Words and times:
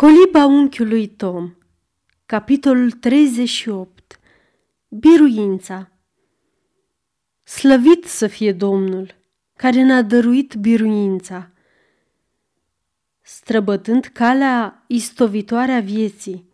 Coliba 0.00 0.44
unchiului 0.44 1.06
Tom 1.06 1.54
Capitolul 2.26 2.90
38 2.90 4.18
Biruința 4.88 5.90
Slăvit 7.42 8.04
să 8.04 8.26
fie 8.26 8.52
Domnul, 8.52 9.14
care 9.56 9.82
ne-a 9.82 10.02
dăruit 10.02 10.54
biruința. 10.54 11.50
Străbătând 13.20 14.04
calea 14.04 14.84
istovitoare 14.86 15.72
a 15.72 15.80
vieții, 15.80 16.48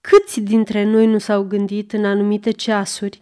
câți 0.00 0.40
dintre 0.40 0.84
noi 0.84 1.06
nu 1.06 1.18
s-au 1.18 1.42
gândit 1.42 1.92
în 1.92 2.04
anumite 2.04 2.50
ceasuri 2.50 3.20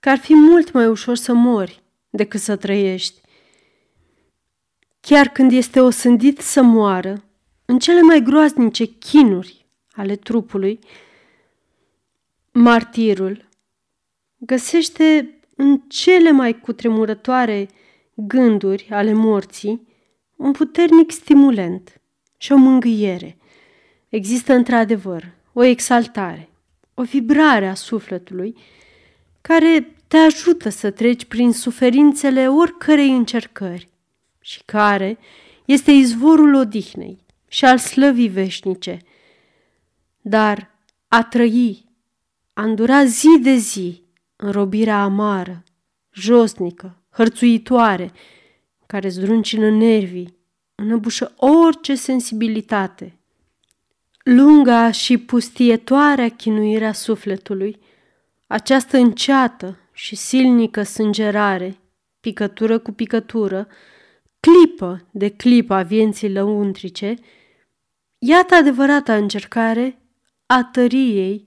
că 0.00 0.08
ar 0.08 0.18
fi 0.18 0.34
mult 0.34 0.72
mai 0.72 0.86
ușor 0.86 1.16
să 1.16 1.32
mori 1.32 1.82
decât 2.10 2.40
să 2.40 2.56
trăiești? 2.56 3.20
Chiar 5.00 5.28
când 5.28 5.52
este 5.52 5.80
osândit 5.80 6.38
să 6.38 6.62
moară, 6.62 7.22
în 7.70 7.78
cele 7.78 8.00
mai 8.00 8.22
groaznice 8.22 8.84
chinuri 8.84 9.66
ale 9.92 10.16
trupului, 10.16 10.78
martirul 12.52 13.48
găsește 14.36 15.38
în 15.56 15.80
cele 15.88 16.30
mai 16.30 16.60
cutremurătoare 16.60 17.68
gânduri 18.14 18.88
ale 18.90 19.12
morții 19.12 19.88
un 20.36 20.52
puternic 20.52 21.10
stimulent 21.10 22.00
și 22.36 22.52
o 22.52 22.56
mângâiere. 22.56 23.36
Există 24.08 24.52
într-adevăr 24.52 25.24
o 25.52 25.62
exaltare, 25.62 26.48
o 26.94 27.02
vibrare 27.02 27.68
a 27.68 27.74
sufletului 27.74 28.56
care 29.40 29.96
te 30.06 30.16
ajută 30.16 30.68
să 30.68 30.90
treci 30.90 31.24
prin 31.24 31.52
suferințele 31.52 32.48
oricărei 32.48 33.10
încercări 33.10 33.88
și 34.40 34.62
care 34.64 35.18
este 35.64 35.90
izvorul 35.90 36.54
odihnei 36.54 37.26
și 37.48 37.64
al 37.64 37.78
slăvii 37.78 38.28
veșnice. 38.28 38.98
Dar 40.20 40.70
a 41.08 41.22
trăi, 41.22 41.84
a 42.52 42.62
îndura 42.62 43.04
zi 43.04 43.38
de 43.40 43.54
zi 43.54 44.02
în 44.36 44.50
robirea 44.50 45.02
amară, 45.02 45.64
josnică, 46.12 47.02
hărțuitoare, 47.10 48.12
care 48.86 49.08
zdruncină 49.08 49.70
nervii, 49.70 50.36
înăbușă 50.74 51.34
orice 51.36 51.94
sensibilitate. 51.94 53.18
Lunga 54.22 54.90
și 54.90 55.18
pustietoarea 55.18 56.28
chinuirea 56.28 56.92
sufletului, 56.92 57.78
această 58.46 58.96
înceată 58.96 59.78
și 59.92 60.16
silnică 60.16 60.82
sângerare, 60.82 61.78
picătură 62.20 62.78
cu 62.78 62.92
picătură, 62.92 63.68
clipă 64.40 65.06
de 65.10 65.28
clipă 65.28 65.74
a 65.74 65.82
vieții 65.82 66.32
lăuntrice, 66.32 67.14
iată 68.18 68.54
adevărata 68.54 69.16
încercare 69.16 70.02
a 70.46 70.64
tăriei 70.64 71.46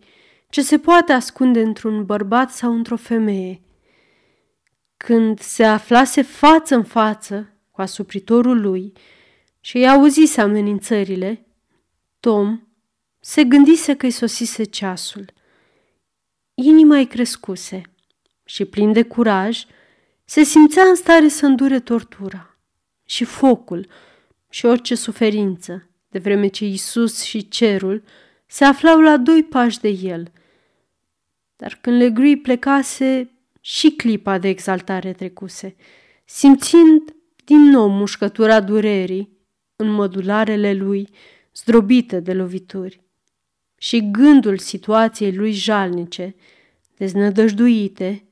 ce 0.49 0.61
se 0.61 0.79
poate 0.79 1.11
ascunde 1.11 1.61
într-un 1.61 2.05
bărbat 2.05 2.51
sau 2.51 2.73
într-o 2.73 2.97
femeie. 2.97 3.61
Când 4.97 5.39
se 5.39 5.63
aflase 5.63 6.21
față 6.21 6.75
în 6.75 6.83
față 6.83 7.53
cu 7.71 7.81
asupritorul 7.81 8.61
lui 8.61 8.93
și 9.59 9.79
i 9.79 9.87
auzise 9.87 10.41
amenințările, 10.41 11.45
Tom 12.19 12.61
se 13.19 13.43
gândise 13.43 13.95
că-i 13.95 14.11
sosise 14.11 14.63
ceasul. 14.63 15.25
Inima 16.53 16.95
îi 16.95 17.07
crescuse 17.07 17.81
și, 18.43 18.65
plin 18.65 18.93
de 18.93 19.03
curaj, 19.03 19.65
se 20.25 20.43
simțea 20.43 20.83
în 20.83 20.95
stare 20.95 21.27
să 21.27 21.45
îndure 21.45 21.79
tortura 21.79 22.57
și 23.05 23.23
focul 23.23 23.87
și 24.49 24.65
orice 24.65 24.95
suferință, 24.95 25.89
de 26.11 26.19
vreme 26.19 26.47
ce 26.47 26.65
Isus 26.65 27.21
și 27.23 27.47
cerul 27.47 28.03
se 28.45 28.63
aflau 28.63 28.99
la 28.99 29.17
doi 29.17 29.43
pași 29.43 29.79
de 29.79 29.89
el. 29.89 30.31
Dar 31.55 31.77
când 31.81 31.97
Legrui 31.97 32.37
plecase, 32.37 33.29
și 33.63 33.91
clipa 33.91 34.37
de 34.37 34.47
exaltare 34.47 35.13
trecuse, 35.13 35.75
simțind 36.25 37.15
din 37.45 37.59
nou 37.59 37.87
mușcătura 37.87 38.61
durerii 38.61 39.37
în 39.75 39.91
mădularele 39.91 40.73
lui 40.73 41.09
zdrobite 41.55 42.19
de 42.19 42.33
lovituri. 42.33 43.01
Și 43.77 44.11
gândul 44.11 44.57
situației 44.57 45.35
lui 45.35 45.51
jalnice, 45.51 46.35
deznădăjduite, 46.97 48.25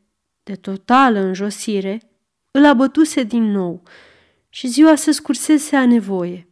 de 0.44 0.56
totală 0.56 1.20
înjosire, 1.20 2.02
îl 2.52 2.66
abătuse 2.66 3.24
din 3.24 3.44
nou– 3.44 3.82
și 4.50 4.68
ziua 4.68 4.96
se 4.96 5.12
scursese 5.12 5.76
a 5.76 5.86
nevoie 5.86 6.49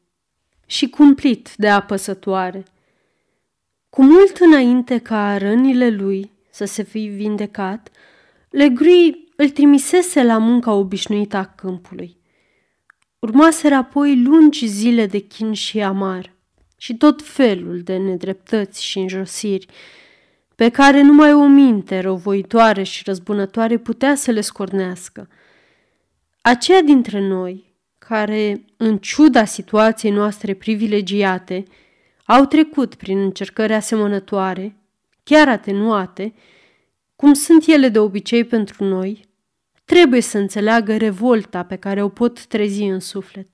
și 0.68 0.90
cumplit 0.90 1.54
de 1.56 1.70
apăsătoare. 1.70 2.66
Cu 3.90 4.04
mult 4.04 4.38
înainte 4.38 4.98
ca 4.98 5.38
rănile 5.38 5.90
lui 5.90 6.32
să 6.50 6.66
se 6.66 6.84
fi 6.84 7.00
vindecat, 7.00 7.90
Legri 8.50 9.26
îl 9.36 9.50
trimisese 9.50 10.24
la 10.24 10.38
munca 10.38 10.74
obișnuită 10.74 11.38
a 11.38 11.46
câmpului. 11.46 12.18
Urmaseră 13.20 13.76
apoi 13.76 14.22
lungi 14.22 14.68
zile 14.68 15.06
de 15.06 15.18
chin 15.18 15.54
și 15.54 15.82
amar 15.82 16.34
și 16.78 16.98
tot 16.98 17.22
felul 17.22 17.82
de 17.82 17.98
nedreptăți 17.98 18.84
și 18.84 19.00
înjosiri, 19.00 19.66
pe 20.56 20.70
care 20.70 21.02
numai 21.02 21.34
o 21.34 21.46
minte 21.46 22.00
răvoitoare 22.00 22.84
și 22.84 23.04
răzbunătoare 23.06 23.78
putea 23.78 24.16
să 24.16 24.32
le 24.32 24.42
scornească. 24.42 25.30
Aceia 26.42 26.82
dintre 26.82 27.20
noi 27.20 27.67
care, 28.08 28.66
în 28.78 28.98
ciuda 28.98 29.46
situației 29.46 30.12
noastre 30.12 30.54
privilegiate, 30.54 31.64
au 32.26 32.46
trecut 32.46 32.96
prin 32.96 33.18
încercări 33.18 33.74
asemănătoare, 33.74 34.76
chiar 35.24 35.50
atenuate, 35.50 36.34
cum 37.16 37.34
sunt 37.34 37.68
ele 37.68 37.90
de 37.90 38.00
obicei 38.00 38.44
pentru 38.44 38.84
noi, 38.84 39.26
trebuie 39.86 40.22
să 40.22 40.38
înțeleagă 40.38 40.98
revolta 40.98 41.64
pe 41.64 41.76
care 41.76 42.04
o 42.04 42.10
pot 42.10 42.46
trezi 42.46 42.84
în 42.84 43.00
suflet. 43.00 43.48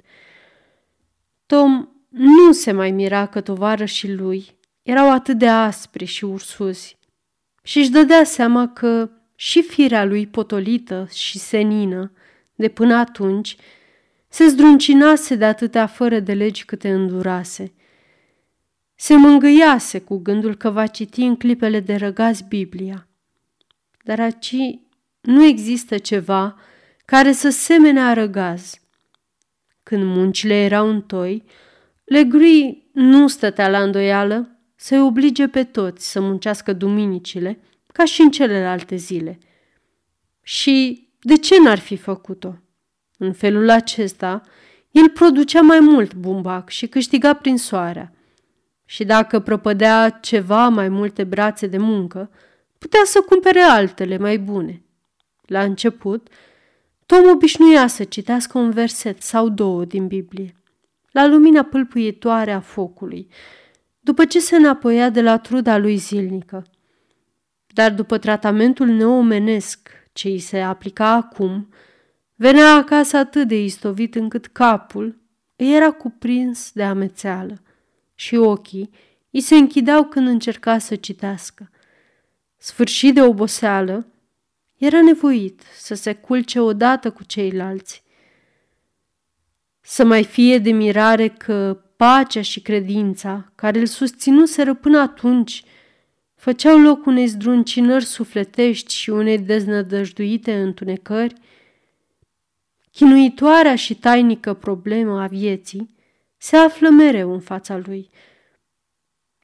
Tom 1.45 1.87
nu 2.09 2.51
se 2.51 2.71
mai 2.71 2.91
mira 2.91 3.25
că 3.25 3.41
tovarășii 3.41 4.15
lui 4.15 4.45
erau 4.83 5.11
atât 5.11 5.37
de 5.37 5.47
aspri 5.47 6.05
și 6.05 6.25
ursuzi 6.25 6.97
și 7.63 7.77
își 7.77 7.89
dădea 7.89 8.23
seama 8.23 8.67
că 8.67 9.09
și 9.35 9.61
firea 9.61 10.05
lui 10.05 10.27
potolită 10.27 11.07
și 11.11 11.37
senină 11.37 12.11
de 12.55 12.67
până 12.67 12.95
atunci 12.95 13.57
se 14.33 14.47
zdruncinase 14.47 15.35
de 15.35 15.45
atâtea 15.45 15.87
fără 15.87 16.19
de 16.19 16.33
legi 16.33 16.65
câte 16.65 16.91
îndurase. 16.91 17.73
Se 18.95 19.15
mângâiase 19.15 19.99
cu 19.99 20.17
gândul 20.17 20.55
că 20.55 20.69
va 20.69 20.87
citi 20.87 21.21
în 21.21 21.35
clipele 21.35 21.79
de 21.79 21.95
răgaz 21.95 22.41
Biblia. 22.41 23.07
Dar 24.03 24.19
aici 24.19 24.55
nu 25.21 25.43
există 25.43 25.97
ceva 25.97 26.59
care 27.05 27.31
să 27.31 27.49
semene 27.49 27.99
a 27.99 28.13
răgaz. 28.13 28.79
Când 29.83 30.03
muncile 30.03 30.53
erau 30.53 30.89
în 30.89 31.01
toi, 31.01 31.43
Legri 32.03 32.87
nu 32.91 33.27
stătea 33.27 33.69
la 33.69 33.83
îndoială 33.83 34.59
să-i 34.75 35.01
oblige 35.01 35.47
pe 35.47 35.63
toți 35.63 36.11
să 36.11 36.21
muncească 36.21 36.73
duminicile, 36.73 37.59
ca 37.87 38.05
și 38.05 38.21
în 38.21 38.31
celelalte 38.31 38.95
zile. 38.95 39.39
Și 40.41 41.07
de 41.19 41.37
ce 41.37 41.59
n-ar 41.59 41.79
fi 41.79 41.95
făcut-o? 41.95 42.57
În 43.23 43.33
felul 43.33 43.69
acesta, 43.69 44.41
el 44.91 45.09
producea 45.09 45.61
mai 45.61 45.79
mult 45.79 46.13
bumbac 46.15 46.69
și 46.69 46.87
câștiga 46.87 47.33
prin 47.33 47.57
soarea. 47.57 48.13
Și 48.85 49.03
dacă 49.03 49.39
prăpădea 49.39 50.09
ceva 50.09 50.67
mai 50.67 50.89
multe 50.89 51.23
brațe 51.23 51.67
de 51.67 51.77
muncă, 51.77 52.29
putea 52.77 52.99
să 53.03 53.21
cumpere 53.21 53.59
altele 53.59 54.17
mai 54.17 54.37
bune. 54.37 54.83
La 55.41 55.63
început, 55.63 56.27
Tom 57.05 57.29
obișnuia 57.29 57.87
să 57.87 58.03
citească 58.03 58.57
un 58.57 58.71
verset 58.71 59.21
sau 59.21 59.49
două 59.49 59.85
din 59.85 60.07
Biblie, 60.07 60.55
la 61.11 61.27
lumina 61.27 61.63
pâlpâietoare 61.63 62.51
a 62.51 62.59
focului, 62.59 63.27
după 63.99 64.25
ce 64.25 64.39
se 64.39 64.55
înapoia 64.55 65.09
de 65.09 65.21
la 65.21 65.37
truda 65.37 65.77
lui 65.77 65.95
zilnică. 65.95 66.65
Dar 67.67 67.93
după 67.93 68.17
tratamentul 68.17 68.87
neomenesc 68.87 69.89
ce 70.13 70.27
îi 70.27 70.39
se 70.39 70.59
aplica 70.59 71.11
acum, 71.11 71.67
Venea 72.43 72.75
acasă 72.75 73.17
atât 73.17 73.47
de 73.47 73.63
istovit 73.63 74.15
încât 74.15 74.47
capul 74.47 75.21
îi 75.55 75.75
era 75.75 75.91
cuprins 75.91 76.71
de 76.71 76.83
amețeală 76.83 77.61
și 78.15 78.35
ochii 78.35 78.89
îi 79.29 79.41
se 79.41 79.55
închideau 79.55 80.03
când 80.05 80.27
încerca 80.27 80.77
să 80.77 80.95
citească. 80.95 81.69
Sfârșit 82.57 83.13
de 83.13 83.21
oboseală, 83.21 84.07
era 84.77 85.01
nevoit 85.01 85.61
să 85.77 85.93
se 85.93 86.13
culce 86.13 86.59
odată 86.59 87.11
cu 87.11 87.23
ceilalți. 87.23 88.03
Să 89.81 90.05
mai 90.05 90.23
fie 90.23 90.57
de 90.57 90.71
mirare 90.71 91.27
că 91.27 91.81
pacea 91.95 92.41
și 92.41 92.61
credința 92.61 93.51
care 93.55 93.79
îl 93.79 93.85
susținuseră 93.85 94.73
până 94.73 94.99
atunci 94.99 95.63
făceau 96.35 96.79
loc 96.79 97.05
unei 97.05 97.25
zdruncinări 97.25 98.05
sufletești 98.05 98.93
și 98.93 99.09
unei 99.09 99.39
deznădăjduite 99.39 100.61
întunecări, 100.61 101.33
chinuitoarea 102.93 103.75
și 103.75 103.95
tainică 103.95 104.53
problemă 104.53 105.21
a 105.21 105.27
vieții 105.27 105.95
se 106.37 106.55
află 106.55 106.89
mereu 106.89 107.33
în 107.33 107.39
fața 107.39 107.77
lui. 107.77 108.09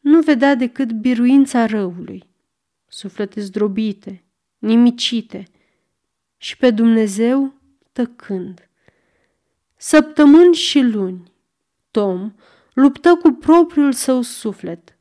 nu 0.02 0.22
vedea 0.22 0.56
decât 0.56 0.92
biruința 0.92 1.66
răului, 1.66 2.24
suflete 2.88 3.42
zdrobite, 3.42 4.24
nimicite 4.58 5.44
și 6.38 6.58
pe 6.58 6.72
Dumnezeu 6.72 7.54
tăcând. 7.92 8.70
Săptămâni 9.76 10.56
și 10.56 10.80
luni, 10.80 11.32
Tom 11.92 12.34
luptă 12.74 13.16
cu 13.16 13.32
propriul 13.32 13.94
său 13.94 14.22
suflet, 14.22 14.98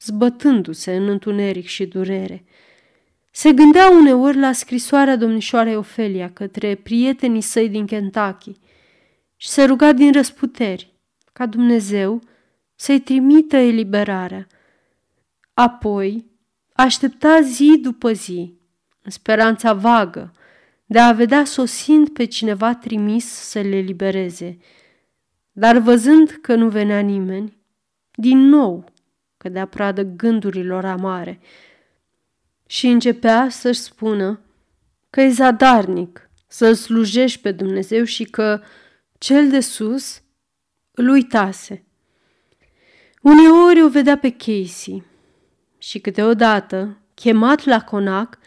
zbătându-se 0.00 0.96
în 0.96 1.08
întuneric 1.08 1.66
și 1.66 1.86
durere. 1.86 2.44
Se 3.34 3.52
gândea 3.52 3.90
uneori 3.90 4.38
la 4.38 4.52
scrisoarea 4.52 5.16
domnișoarei 5.16 5.76
Ofelia 5.76 6.30
către 6.32 6.74
prietenii 6.74 7.40
săi 7.40 7.68
din 7.68 7.86
Kentucky 7.86 8.52
și 9.36 9.48
se 9.48 9.64
ruga 9.64 9.92
din 9.92 10.12
răsputeri 10.12 10.92
ca 11.32 11.46
Dumnezeu 11.46 12.20
să-i 12.74 13.00
trimită 13.00 13.56
eliberarea. 13.56 14.46
Apoi 15.54 16.26
aștepta 16.72 17.40
zi 17.40 17.78
după 17.82 18.12
zi, 18.12 18.54
în 19.02 19.10
speranța 19.10 19.72
vagă 19.72 20.32
de 20.86 20.98
a 20.98 21.12
vedea 21.12 21.44
sosind 21.44 22.08
pe 22.08 22.24
cineva 22.24 22.74
trimis 22.74 23.26
să 23.26 23.60
le 23.60 23.78
libereze. 23.78 24.58
Dar 25.52 25.78
văzând 25.78 26.30
că 26.30 26.54
nu 26.54 26.68
venea 26.68 27.00
nimeni, 27.00 27.56
din 28.14 28.38
nou 28.38 28.84
cădea 29.36 29.66
pradă 29.66 30.02
gândurilor 30.02 30.84
amare 30.84 31.40
și 32.72 32.86
începea 32.86 33.48
să-și 33.48 33.80
spună 33.80 34.40
că 35.10 35.20
e 35.20 35.30
zadarnic 35.30 36.30
să-L 36.46 36.74
slujești 36.74 37.40
pe 37.40 37.52
Dumnezeu 37.52 38.04
și 38.04 38.24
că 38.24 38.60
cel 39.18 39.50
de 39.50 39.60
sus 39.60 40.22
îl 40.90 41.08
uitase. 41.08 41.86
Uneori 43.22 43.82
o 43.82 43.88
vedea 43.88 44.18
pe 44.18 44.30
Casey 44.30 45.02
și 45.78 45.98
câteodată, 45.98 47.02
chemat 47.14 47.64
la 47.64 47.80
conac, 47.80 48.38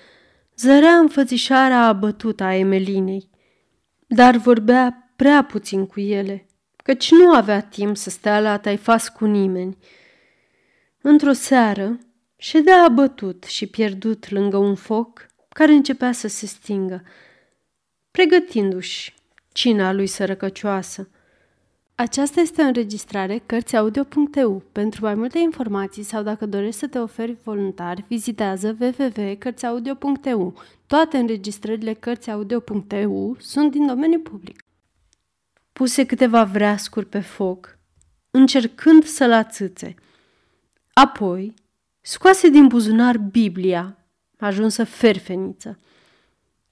zărea 0.55 0.97
înfățișarea 0.97 1.85
abătută 1.85 2.43
a 2.43 2.55
Emelinei, 2.55 3.29
dar 4.07 4.35
vorbea 4.35 5.11
prea 5.15 5.43
puțin 5.43 5.85
cu 5.85 5.99
ele, 5.99 6.45
căci 6.83 7.11
nu 7.11 7.31
avea 7.31 7.61
timp 7.61 7.97
să 7.97 8.09
stea 8.09 8.39
la 8.39 8.57
taifas 8.57 9.09
cu 9.09 9.25
nimeni. 9.25 9.77
Într-o 11.01 11.31
seară, 11.31 11.97
ședea 12.35 12.83
abătut 12.83 13.43
și 13.43 13.67
pierdut 13.67 14.29
lângă 14.29 14.57
un 14.57 14.75
foc 14.75 15.25
care 15.49 15.71
începea 15.71 16.11
să 16.11 16.27
se 16.27 16.45
stingă, 16.45 17.03
pregătindu-și 18.11 19.13
cina 19.51 19.91
lui 19.91 20.07
sărăcăcioasă. 20.07 21.09
Aceasta 21.95 22.41
este 22.41 22.61
o 22.61 22.65
înregistrare 22.65 23.43
Cărțiaudio.eu. 23.45 24.63
Pentru 24.71 25.05
mai 25.05 25.15
multe 25.15 25.39
informații 25.39 26.03
sau 26.03 26.23
dacă 26.23 26.45
dorești 26.45 26.79
să 26.79 26.87
te 26.87 26.99
oferi 26.99 27.37
voluntar, 27.43 28.05
vizitează 28.07 28.77
www.cărțiaudio.eu. 28.79 30.61
Toate 30.87 31.17
înregistrările 31.17 31.93
Cărțiaudio.eu 31.93 33.35
sunt 33.39 33.71
din 33.71 33.87
domeniu 33.87 34.19
public. 34.19 34.63
Puse 35.73 36.05
câteva 36.05 36.43
vreascuri 36.43 37.05
pe 37.05 37.19
foc, 37.19 37.77
încercând 38.31 39.03
să-l 39.03 39.31
ațâțe. 39.31 39.95
Apoi, 40.93 41.53
scoase 42.07 42.49
din 42.49 42.67
buzunar 42.67 43.17
Biblia, 43.17 43.97
ajunsă 44.37 44.83
ferfeniță. 44.83 45.79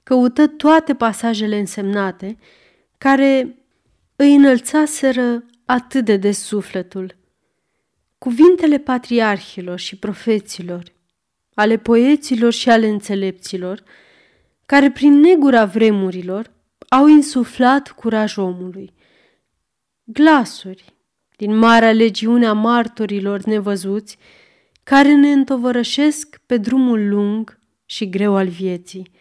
Căută 0.04 0.48
toate 0.48 0.96
pasajele 0.96 1.60
însemnate, 1.60 2.38
care 2.98 3.58
îi 4.16 4.36
înălțaseră 4.36 5.44
atât 5.66 6.06
de 6.06 6.18
des 6.18 6.40
sufletul. 6.40 7.16
Cuvintele 8.18 8.78
patriarhilor 8.78 9.80
și 9.80 9.96
profeților, 9.96 10.84
ale 11.54 11.78
poeților 11.78 12.52
și 12.52 12.70
ale 12.70 12.88
înțelepților, 12.88 13.84
care 14.66 14.92
prin 14.92 15.14
negura 15.14 15.66
vremurilor 15.66 16.52
au 16.90 17.08
insuflat 17.08 17.92
curaj 17.92 18.38
omului. 18.38 18.94
Glasuri 20.04 20.86
din 21.36 21.56
marea 21.56 21.92
legiune 21.92 22.46
a 22.46 22.54
martorilor 22.54 23.42
nevăzuți, 23.42 24.18
care 24.84 25.16
ne 25.16 25.32
întovărășesc 25.32 26.42
pe 26.46 26.58
drumul 26.58 27.08
lung 27.08 27.60
și 27.86 28.10
greu 28.10 28.36
al 28.36 28.48
vieții. 28.48 29.12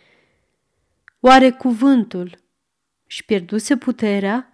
Oare 1.20 1.50
cuvântul 1.50 2.38
și 3.06 3.25
pierduse 3.25 3.76
puterea 3.76 4.53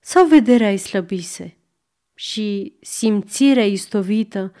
sau 0.00 0.26
vederea 0.26 0.70
îi 0.70 0.76
slăbise 0.76 1.56
și 2.14 2.76
simțirea 2.80 3.66
istovită 3.66 4.52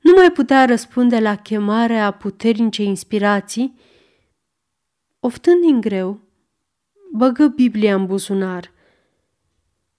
nu 0.00 0.12
mai 0.16 0.30
putea 0.32 0.64
răspunde 0.64 1.18
la 1.18 1.36
chemarea 1.36 2.10
puternice 2.10 2.82
inspirații? 2.82 3.78
Oftând 5.20 5.60
din 5.60 5.80
greu, 5.80 6.20
băgă 7.12 7.46
Biblia 7.46 7.94
în 7.94 8.06
buzunar. 8.06 8.72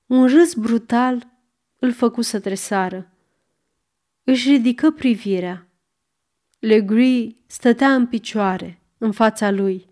Un 0.05 0.27
râs 0.27 0.53
brutal 0.53 1.27
îl 1.79 1.91
făcu 1.91 2.21
să 2.21 2.39
tresară. 2.39 3.10
Își 4.23 4.49
ridică 4.49 4.91
privirea. 4.91 5.67
Legree 6.59 7.35
stătea 7.45 7.93
în 7.93 8.07
picioare, 8.07 8.81
în 8.97 9.11
fața 9.11 9.51
lui. 9.51 9.89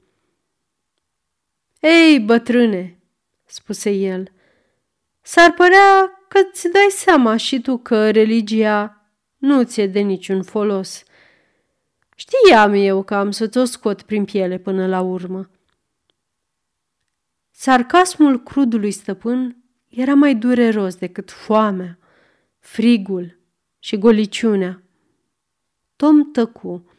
Ei, 1.79 2.19
bătrâne, 2.19 2.97
spuse 3.45 3.91
el, 3.91 4.31
S-ar 5.21 5.53
părea 5.53 6.11
că 6.27 6.39
ți 6.53 6.69
dai 6.69 6.87
seama 6.89 7.35
și 7.35 7.61
tu 7.61 7.77
că 7.77 8.11
religia 8.11 9.05
nu 9.37 9.63
ți-e 9.63 9.87
de 9.87 9.99
niciun 9.99 10.43
folos. 10.43 11.03
Știam 12.15 12.73
eu 12.73 13.03
că 13.03 13.15
am 13.15 13.31
să 13.31 13.47
ți-o 13.47 13.63
scot 13.63 14.01
prin 14.01 14.25
piele 14.25 14.57
până 14.57 14.87
la 14.87 15.01
urmă. 15.01 15.49
Sarcasmul 17.51 18.43
crudului 18.43 18.91
stăpân 18.91 19.63
era 19.87 20.13
mai 20.13 20.35
dureros 20.35 20.95
decât 20.95 21.31
foamea, 21.31 21.97
frigul 22.59 23.38
și 23.79 23.97
goliciunea. 23.97 24.83
Tom 25.95 26.31
tăcu. 26.31 26.91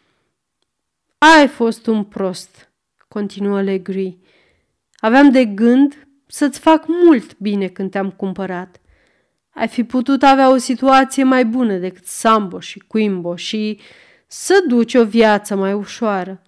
Ai 1.19 1.49
fost 1.49 1.87
un 1.87 2.05
prost, 2.05 2.73
continuă 3.09 3.63
Legri. 3.63 4.19
Aveam 4.95 5.31
de 5.31 5.45
gând 5.45 6.07
să-ți 6.27 6.59
fac 6.59 6.85
mult 6.87 7.39
bine 7.39 7.69
când 7.69 7.91
te-am 7.91 8.11
cumpărat. 8.11 8.81
Ai 9.51 9.69
fi 9.69 9.85
putut 9.85 10.23
avea 10.23 10.51
o 10.51 10.57
situație 10.57 11.23
mai 11.23 11.45
bună 11.45 11.77
decât 11.77 12.07
Sambo 12.07 12.61
și 12.61 12.79
Quimbo 12.79 13.37
și 13.37 13.81
să 14.27 14.65
duci 14.69 14.95
o 14.95 15.05
viață 15.05 15.55
mai 15.55 15.73
ușoară. 15.73 16.43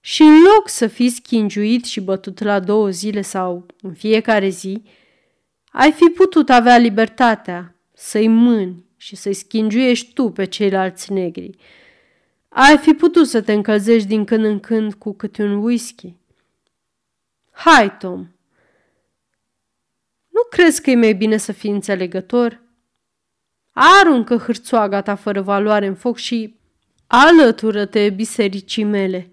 Și 0.00 0.22
în 0.22 0.42
loc 0.42 0.68
să 0.68 0.86
fii 0.86 1.10
schingiuit 1.10 1.84
și 1.84 2.00
bătut 2.00 2.42
la 2.42 2.60
două 2.60 2.90
zile 2.90 3.20
sau 3.20 3.66
în 3.80 3.94
fiecare 3.94 4.48
zi, 4.48 4.82
ai 5.72 5.92
fi 5.92 6.04
putut 6.04 6.50
avea 6.50 6.76
libertatea 6.76 7.74
să-i 7.92 8.28
mâni 8.28 8.89
și 9.00 9.16
să-i 9.16 9.34
schingiuiești 9.34 10.12
tu 10.12 10.30
pe 10.30 10.44
ceilalți 10.44 11.12
negri. 11.12 11.50
Ai 12.48 12.78
fi 12.78 12.92
putut 12.92 13.28
să 13.28 13.40
te 13.40 13.52
încălzești 13.52 14.08
din 14.08 14.24
când 14.24 14.44
în 14.44 14.60
când 14.60 14.94
cu 14.94 15.12
câte 15.12 15.42
un 15.42 15.56
whisky. 15.62 16.14
Hai, 17.50 17.96
Tom, 17.96 18.18
nu 20.28 20.42
crezi 20.50 20.82
că 20.82 20.90
e 20.90 20.94
mai 20.94 21.12
bine 21.12 21.36
să 21.36 21.52
fii 21.52 21.70
înțelegător? 21.70 22.62
Aruncă 23.70 24.36
hârțoaga 24.36 25.02
ta 25.02 25.14
fără 25.14 25.40
valoare 25.40 25.86
în 25.86 25.94
foc 25.94 26.16
și 26.16 26.58
alătură-te 27.06 28.10
bisericii 28.10 28.84
mele. 28.84 29.30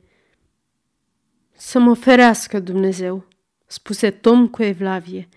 Să 1.52 1.80
mă 1.80 1.94
ferească 1.94 2.60
Dumnezeu, 2.60 3.28
spuse 3.66 4.12
Tom 4.12 4.48
cu 4.48 4.64
evlavie. 4.64 5.30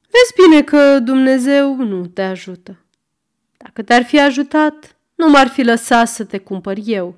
Vezi 0.00 0.48
bine 0.48 0.62
că 0.62 0.98
Dumnezeu 0.98 1.74
nu 1.74 2.06
te 2.06 2.22
ajută. 2.22 2.84
Dacă 3.64 3.82
te-ar 3.82 4.02
fi 4.02 4.20
ajutat, 4.20 4.96
nu 5.14 5.28
m-ar 5.28 5.48
fi 5.48 5.62
lăsat 5.62 6.08
să 6.08 6.24
te 6.24 6.38
cumpăr 6.38 6.76
eu. 6.84 7.14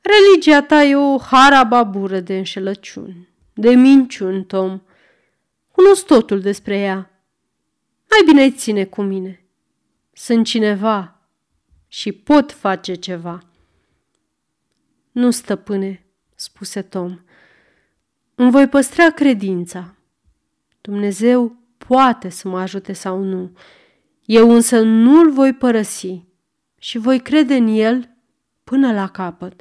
Religia 0.00 0.62
ta 0.62 0.82
e 0.82 0.96
o 0.96 1.18
harababură 1.18 2.20
de 2.20 2.36
înșelăciuni, 2.36 3.28
de 3.52 3.70
minciuni, 3.70 4.44
Tom. 4.44 4.80
Cunosc 5.70 6.06
totul 6.06 6.40
despre 6.40 6.78
ea. 6.78 7.10
Mai 8.10 8.20
bine 8.26 8.42
îi 8.42 8.52
ține 8.52 8.84
cu 8.84 9.02
mine. 9.02 9.44
Sunt 10.12 10.46
cineva 10.46 11.20
și 11.88 12.12
pot 12.12 12.52
face 12.52 12.94
ceva. 12.94 13.42
Nu, 15.12 15.30
stăpâne, 15.30 16.04
spuse 16.34 16.82
Tom. 16.82 17.20
Îmi 18.34 18.50
voi 18.50 18.68
păstra 18.68 19.10
credința. 19.10 19.94
Dumnezeu 20.80 21.56
poate 21.78 22.28
să 22.28 22.48
mă 22.48 22.60
ajute 22.60 22.92
sau 22.92 23.22
nu. 23.22 23.52
Eu 24.28 24.50
însă 24.50 24.80
nu-l 24.80 25.30
voi 25.30 25.52
părăsi 25.52 26.22
și 26.78 26.98
voi 26.98 27.20
crede 27.20 27.54
în 27.54 27.66
el 27.66 28.10
până 28.64 28.92
la 28.92 29.08
capăt. 29.08 29.60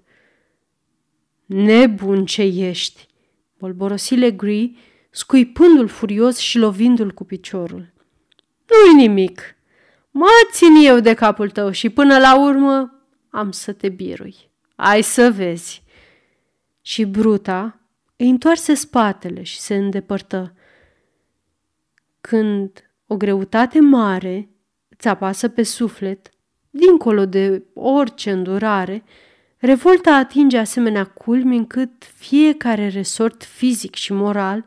Nebun 1.45 2.25
ce 2.25 2.41
ești, 2.41 3.07
bolborosi 3.57 4.15
Legree 4.15 4.71
scuipându-l 5.09 5.87
furios 5.87 6.37
și 6.37 6.57
lovindu-l 6.57 7.11
cu 7.11 7.23
piciorul. 7.23 7.93
Nu-i 8.65 9.07
nimic. 9.07 9.41
Mă 10.11 10.29
țin 10.51 10.75
eu 10.75 10.99
de 10.99 11.13
capul 11.13 11.49
tău 11.49 11.71
și 11.71 11.89
până 11.89 12.17
la 12.17 12.39
urmă 12.39 13.03
am 13.29 13.51
să 13.51 13.73
te 13.73 13.89
birui. 13.89 14.35
Ai 14.75 15.01
să 15.01 15.31
vezi. 15.31 15.83
Și 16.81 17.05
Bruta 17.05 17.79
îi 18.15 18.29
întoarse 18.29 18.73
spatele 18.73 19.43
și 19.43 19.59
se 19.59 19.75
îndepărtă. 19.75 20.53
Când 22.21 22.91
o 23.05 23.17
greutate 23.17 23.79
mare 23.79 24.49
îți 24.97 25.07
apasă 25.07 25.47
pe 25.47 25.63
suflet, 25.63 26.29
dincolo 26.69 27.25
de 27.25 27.63
orice 27.73 28.31
îndurare, 28.31 29.03
revolta 29.57 30.15
atinge 30.15 30.57
asemenea 30.57 31.03
culmi 31.05 31.57
încât 31.57 31.91
fiecare 32.15 32.87
resort 32.87 33.43
fizic 33.43 33.95
și 33.95 34.13
moral 34.13 34.65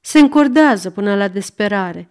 se 0.00 0.18
încordează 0.18 0.90
până 0.90 1.16
la 1.16 1.28
desperare, 1.28 2.08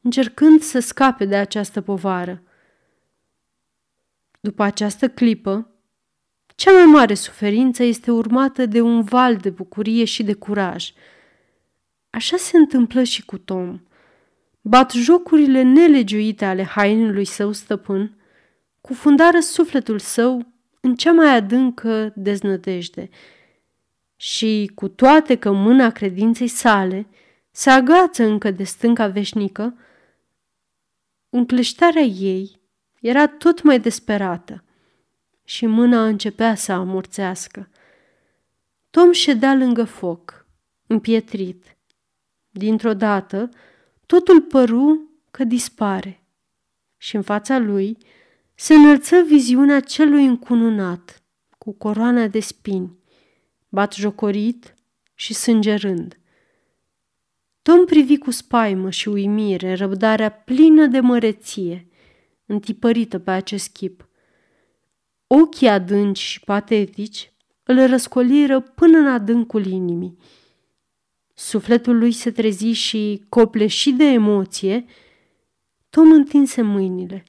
încercând 0.00 0.60
să 0.60 0.78
scape 0.78 1.24
de 1.24 1.36
această 1.36 1.80
povară. 1.80 2.42
După 4.40 4.62
această 4.62 5.08
clipă, 5.08 5.70
cea 6.54 6.72
mai 6.72 6.84
mare 6.84 7.14
suferință 7.14 7.82
este 7.82 8.10
urmată 8.10 8.66
de 8.66 8.80
un 8.80 9.02
val 9.02 9.36
de 9.36 9.50
bucurie 9.50 10.04
și 10.04 10.22
de 10.22 10.32
curaj. 10.32 10.92
Așa 12.10 12.36
se 12.36 12.56
întâmplă 12.56 13.02
și 13.02 13.24
cu 13.24 13.38
Tom. 13.38 13.80
Bat 14.68 14.92
jocurile 14.92 15.62
nelegiuite 15.62 16.44
ale 16.44 16.64
hainului 16.64 17.24
său 17.24 17.52
stăpân, 17.52 18.16
cufundară 18.80 19.40
sufletul 19.40 19.98
său 19.98 20.46
în 20.80 20.94
cea 20.94 21.12
mai 21.12 21.36
adâncă 21.36 22.12
deznădejde 22.16 23.08
și, 24.16 24.70
cu 24.74 24.88
toate 24.88 25.36
că 25.36 25.52
mâna 25.52 25.90
credinței 25.90 26.48
sale 26.48 27.06
se 27.50 27.70
agață 27.70 28.24
încă 28.24 28.50
de 28.50 28.64
stânca 28.64 29.06
veșnică, 29.06 29.78
încleștarea 31.28 32.02
ei 32.02 32.60
era 33.00 33.26
tot 33.26 33.62
mai 33.62 33.80
desperată 33.80 34.64
și 35.44 35.66
mâna 35.66 36.06
începea 36.06 36.54
să 36.54 36.72
amorțească. 36.72 37.68
Tom 38.90 39.12
ședea 39.12 39.54
lângă 39.54 39.84
foc, 39.84 40.46
împietrit. 40.86 41.76
Dintr-o 42.50 42.94
dată, 42.94 43.48
totul 44.08 44.40
păru 44.40 45.10
că 45.30 45.44
dispare 45.44 46.22
și 46.96 47.16
în 47.16 47.22
fața 47.22 47.58
lui 47.58 47.98
se 48.54 48.74
înălță 48.74 49.22
viziunea 49.26 49.80
celui 49.80 50.24
încununat, 50.24 51.22
cu 51.58 51.72
coroana 51.72 52.26
de 52.26 52.40
spini, 52.40 52.98
bat 53.68 53.94
jocorit 53.94 54.74
și 55.14 55.34
sângerând. 55.34 56.18
Tom 57.62 57.84
privi 57.84 58.18
cu 58.18 58.30
spaimă 58.30 58.90
și 58.90 59.08
uimire 59.08 59.74
răbdarea 59.74 60.30
plină 60.30 60.86
de 60.86 61.00
măreție, 61.00 61.88
întipărită 62.46 63.18
pe 63.18 63.30
acest 63.30 63.72
chip. 63.72 64.08
Ochii 65.26 65.68
adânci 65.68 66.20
și 66.20 66.40
patetici 66.40 67.32
îl 67.62 67.86
răscoliră 67.86 68.60
până 68.60 68.98
în 68.98 69.06
adâncul 69.06 69.66
inimii. 69.66 70.16
Sufletul 71.38 71.98
lui 71.98 72.12
se 72.12 72.30
trezi 72.30 72.66
și, 72.66 73.24
copleșit 73.28 73.96
de 73.96 74.04
emoție, 74.04 74.84
Tom 75.90 76.12
întinse 76.12 76.62
mâinile 76.62 77.24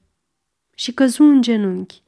și 0.75 0.91
căzu 0.93 1.23
în 1.23 1.41
genunchi, 1.41 2.01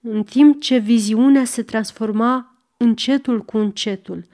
în 0.00 0.24
timp 0.24 0.60
ce 0.60 0.78
viziunea 0.78 1.44
se 1.44 1.62
transforma 1.62 2.64
încetul 2.76 3.44
cu 3.44 3.58
încetul. 3.58 4.26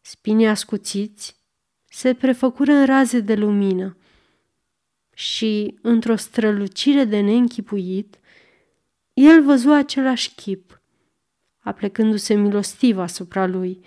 Spinii 0.00 0.46
ascuțiți 0.46 1.36
se 1.84 2.14
prefăcură 2.14 2.72
în 2.72 2.86
raze 2.86 3.20
de 3.20 3.34
lumină 3.34 3.96
și, 5.14 5.78
într-o 5.82 6.16
strălucire 6.16 7.04
de 7.04 7.20
neînchipuit, 7.20 8.18
el 9.12 9.42
văzu 9.42 9.70
același 9.70 10.34
chip, 10.34 10.80
aplecându-se 11.58 12.34
milostiv 12.34 12.98
asupra 12.98 13.46
lui 13.46 13.80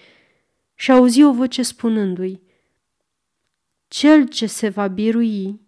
și 0.82 0.92
auzi 0.92 1.24
o 1.24 1.32
voce 1.32 1.62
spunându-i 1.62 2.42
Cel 3.88 4.28
ce 4.28 4.46
se 4.46 4.70
va 4.70 4.88
birui 4.88 5.60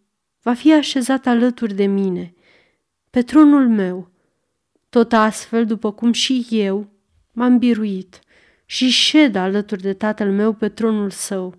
va 0.42 0.54
fi 0.54 0.74
așezat 0.74 1.26
alături 1.26 1.74
de 1.74 1.86
mine, 1.86 2.34
pe 3.10 3.22
tronul 3.22 3.70
meu, 3.70 4.12
tot 4.90 5.14
astfel 5.14 5.66
după 5.66 5.92
cum 5.92 6.12
și 6.12 6.48
eu 6.50 6.88
m-am 7.32 7.58
biruit 7.58 8.20
și 8.66 8.90
șed 8.90 9.36
alături 9.36 9.82
de 9.82 9.94
tatăl 9.94 10.32
meu 10.32 10.54
pe 10.54 10.70
tronul 10.70 11.10
său. 11.10 11.56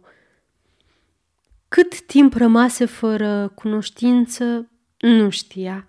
Cât 1.68 2.00
timp 2.00 2.34
rămase 2.34 2.84
fără 2.84 3.52
cunoștință, 3.54 4.70
nu 4.98 5.30
știa. 5.30 5.86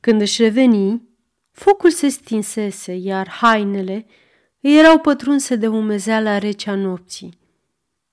Când 0.00 0.20
își 0.20 0.42
reveni, 0.42 1.08
focul 1.50 1.90
se 1.90 2.08
stinsese, 2.08 2.94
iar 2.94 3.28
hainele 3.28 4.06
erau 4.70 4.98
pătrunse 4.98 5.56
de 5.56 5.66
umezeala 5.66 6.38
rece 6.38 6.70
a 6.70 6.74
nopții. 6.74 7.38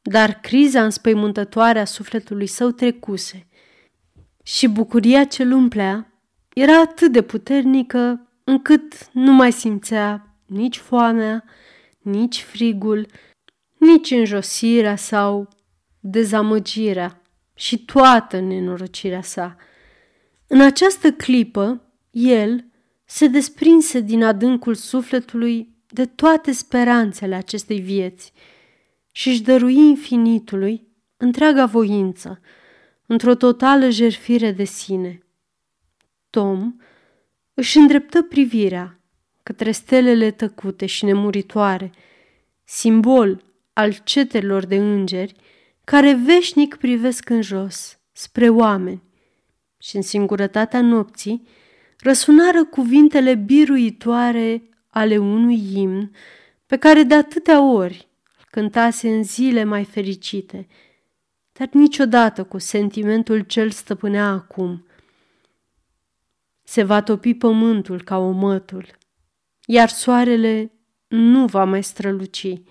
Dar 0.01 0.33
criza 0.33 0.83
înspăimântătoare 0.83 1.79
a 1.79 1.85
sufletului 1.85 2.47
său 2.47 2.71
trecuse 2.71 3.47
și 4.43 4.67
bucuria 4.67 5.23
ce 5.23 5.43
îl 5.43 5.51
umplea 5.51 6.11
era 6.53 6.79
atât 6.79 7.11
de 7.11 7.21
puternică 7.21 8.27
încât 8.43 9.09
nu 9.11 9.31
mai 9.31 9.51
simțea 9.51 10.35
nici 10.45 10.77
foamea, 10.77 11.43
nici 12.01 12.41
frigul, 12.41 13.07
nici 13.77 14.11
înjosirea 14.11 14.95
sau 14.95 15.49
dezamăgirea 15.99 17.21
și 17.53 17.85
toată 17.85 18.39
nenorocirea 18.39 19.21
sa. 19.21 19.55
În 20.47 20.61
această 20.61 21.11
clipă, 21.11 21.81
el 22.11 22.65
se 23.05 23.27
desprinse 23.27 23.99
din 23.99 24.23
adâncul 24.23 24.75
sufletului 24.75 25.70
de 25.91 26.05
toate 26.05 26.51
speranțele 26.51 27.35
acestei 27.35 27.79
vieți 27.79 28.33
și 29.11 29.29
își 29.29 29.41
dărui 29.41 29.75
infinitului 29.75 30.87
întreaga 31.17 31.65
voință, 31.65 32.39
într-o 33.05 33.35
totală 33.35 33.89
jerfire 33.89 34.51
de 34.51 34.63
sine. 34.63 35.25
Tom 36.29 36.75
își 37.53 37.77
îndreptă 37.77 38.21
privirea 38.21 38.99
către 39.43 39.71
stelele 39.71 40.31
tăcute 40.31 40.85
și 40.85 41.05
nemuritoare, 41.05 41.91
simbol 42.63 43.43
al 43.73 43.95
cetelor 44.03 44.65
de 44.65 44.75
îngeri 44.75 45.35
care 45.83 46.13
veșnic 46.13 46.75
privesc 46.75 47.29
în 47.29 47.41
jos, 47.41 47.99
spre 48.11 48.49
oameni. 48.49 49.03
Și 49.77 49.95
în 49.95 50.01
singurătatea 50.01 50.81
nopții 50.81 51.47
răsunară 51.99 52.65
cuvintele 52.65 53.35
biruitoare 53.35 54.69
ale 54.91 55.17
unui 55.17 55.79
imn 55.79 56.11
pe 56.65 56.77
care 56.77 57.03
de 57.03 57.13
atâtea 57.13 57.61
ori 57.61 58.07
îl 58.37 58.45
cântase 58.49 59.09
în 59.09 59.23
zile 59.23 59.63
mai 59.63 59.83
fericite, 59.83 60.67
dar 61.51 61.69
niciodată 61.71 62.43
cu 62.43 62.57
sentimentul 62.57 63.39
ce 63.39 63.61
îl 63.61 63.69
stăpânea 63.69 64.27
acum. 64.27 64.85
Se 66.63 66.83
va 66.83 67.01
topi 67.01 67.33
pământul 67.33 68.01
ca 68.01 68.17
omătul, 68.17 68.85
iar 69.65 69.89
soarele 69.89 70.71
nu 71.07 71.45
va 71.45 71.63
mai 71.63 71.83
străluci, 71.83 72.61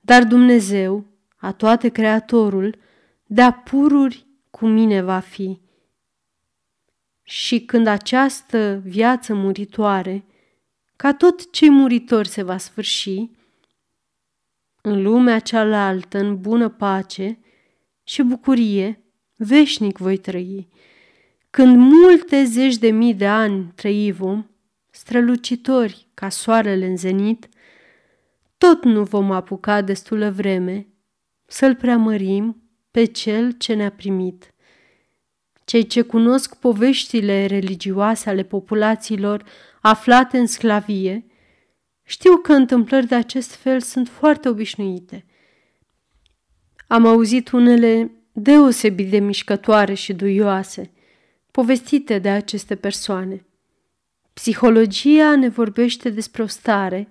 dar 0.00 0.24
Dumnezeu 0.24 1.04
a 1.36 1.52
toate 1.52 1.88
Creatorul, 1.88 2.78
de-a 3.26 3.52
pururi 3.52 4.26
cu 4.50 4.66
mine 4.66 5.02
va 5.02 5.18
fi. 5.18 5.60
Și 7.22 7.60
când 7.60 7.86
această 7.86 8.80
viață 8.84 9.34
muritoare, 9.34 10.24
ca 10.96 11.14
tot 11.14 11.50
cei 11.52 11.70
muritori 11.70 12.28
se 12.28 12.42
va 12.42 12.56
sfârși, 12.56 13.30
în 14.80 15.02
lumea 15.02 15.38
cealaltă, 15.38 16.18
în 16.18 16.40
bună 16.40 16.68
pace 16.68 17.38
și 18.04 18.22
bucurie, 18.22 19.04
veșnic 19.36 19.98
voi 19.98 20.16
trăi. 20.16 20.68
Când 21.50 21.76
multe 21.76 22.44
zeci 22.44 22.76
de 22.76 22.90
mii 22.90 23.14
de 23.14 23.26
ani 23.26 23.72
trăi 23.74 24.12
vom, 24.12 24.46
strălucitori 24.90 26.08
ca 26.14 26.28
soarele 26.28 26.86
în 26.86 26.96
zenit, 26.96 27.48
tot 28.58 28.84
nu 28.84 29.02
vom 29.02 29.30
apuca 29.30 29.82
destulă 29.82 30.30
vreme 30.30 30.86
să-L 31.46 31.74
preamărim 31.74 32.62
pe 32.90 33.04
Cel 33.04 33.50
ce 33.50 33.74
ne-a 33.74 33.90
primit. 33.90 34.54
Cei 35.64 35.86
ce 35.86 36.02
cunosc 36.02 36.54
poveștile 36.54 37.46
religioase 37.46 38.28
ale 38.28 38.42
populațiilor 38.42 39.44
aflate 39.88 40.38
în 40.38 40.46
sclavie 40.46 41.26
știu 42.02 42.36
că 42.36 42.52
întâmplări 42.52 43.06
de 43.06 43.14
acest 43.14 43.54
fel 43.54 43.80
sunt 43.80 44.08
foarte 44.08 44.48
obișnuite. 44.48 45.24
Am 46.86 47.06
auzit 47.06 47.50
unele 47.50 48.10
deosebit 48.32 49.10
de 49.10 49.18
mișcătoare 49.18 49.94
și 49.94 50.12
duioase, 50.12 50.92
povestite 51.50 52.18
de 52.18 52.28
aceste 52.28 52.74
persoane. 52.74 53.46
Psihologia 54.32 55.36
ne 55.36 55.48
vorbește 55.48 56.10
despre 56.10 56.42
o 56.42 56.46
stare 56.46 57.08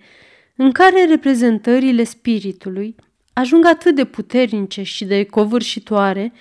în 0.55 0.71
care 0.71 1.05
reprezentările 1.05 2.03
spiritului 2.03 2.95
ajung 3.33 3.65
atât 3.65 3.95
de 3.95 4.05
puternice 4.05 4.83
și 4.83 5.05
de 5.05 5.23
covârșitoare, 5.23 6.33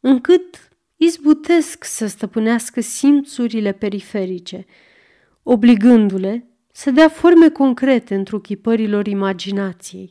încât 0.00 0.68
izbutesc 0.96 1.84
să 1.84 2.06
stăpânească 2.06 2.80
simțurile 2.80 3.72
periferice, 3.72 4.66
obligându-le 5.48 6.46
să 6.72 6.90
dea 6.90 7.08
forme 7.08 7.48
concrete 7.48 8.14
întruchipărilor 8.14 9.06
imaginației. 9.06 10.10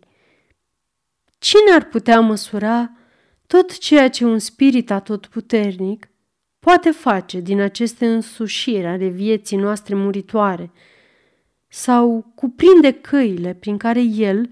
Cine 1.38 1.72
ar 1.72 1.84
putea 1.84 2.20
măsura 2.20 2.92
tot 3.48 3.78
ceea 3.78 4.10
ce 4.10 4.26
un 4.26 4.40
spirit 4.40 4.92
atotputernic 4.92 6.10
poate 6.60 6.92
face 6.92 7.40
din 7.40 7.60
aceste 7.60 8.08
însușiri 8.08 8.86
ale 8.86 9.08
vieții 9.08 9.58
noastre 9.58 9.96
muritoare 9.96 10.72
sau 11.68 12.32
cuprinde 12.36 12.92
căile 12.92 13.54
prin 13.54 13.78
care 13.78 14.02
el 14.02 14.50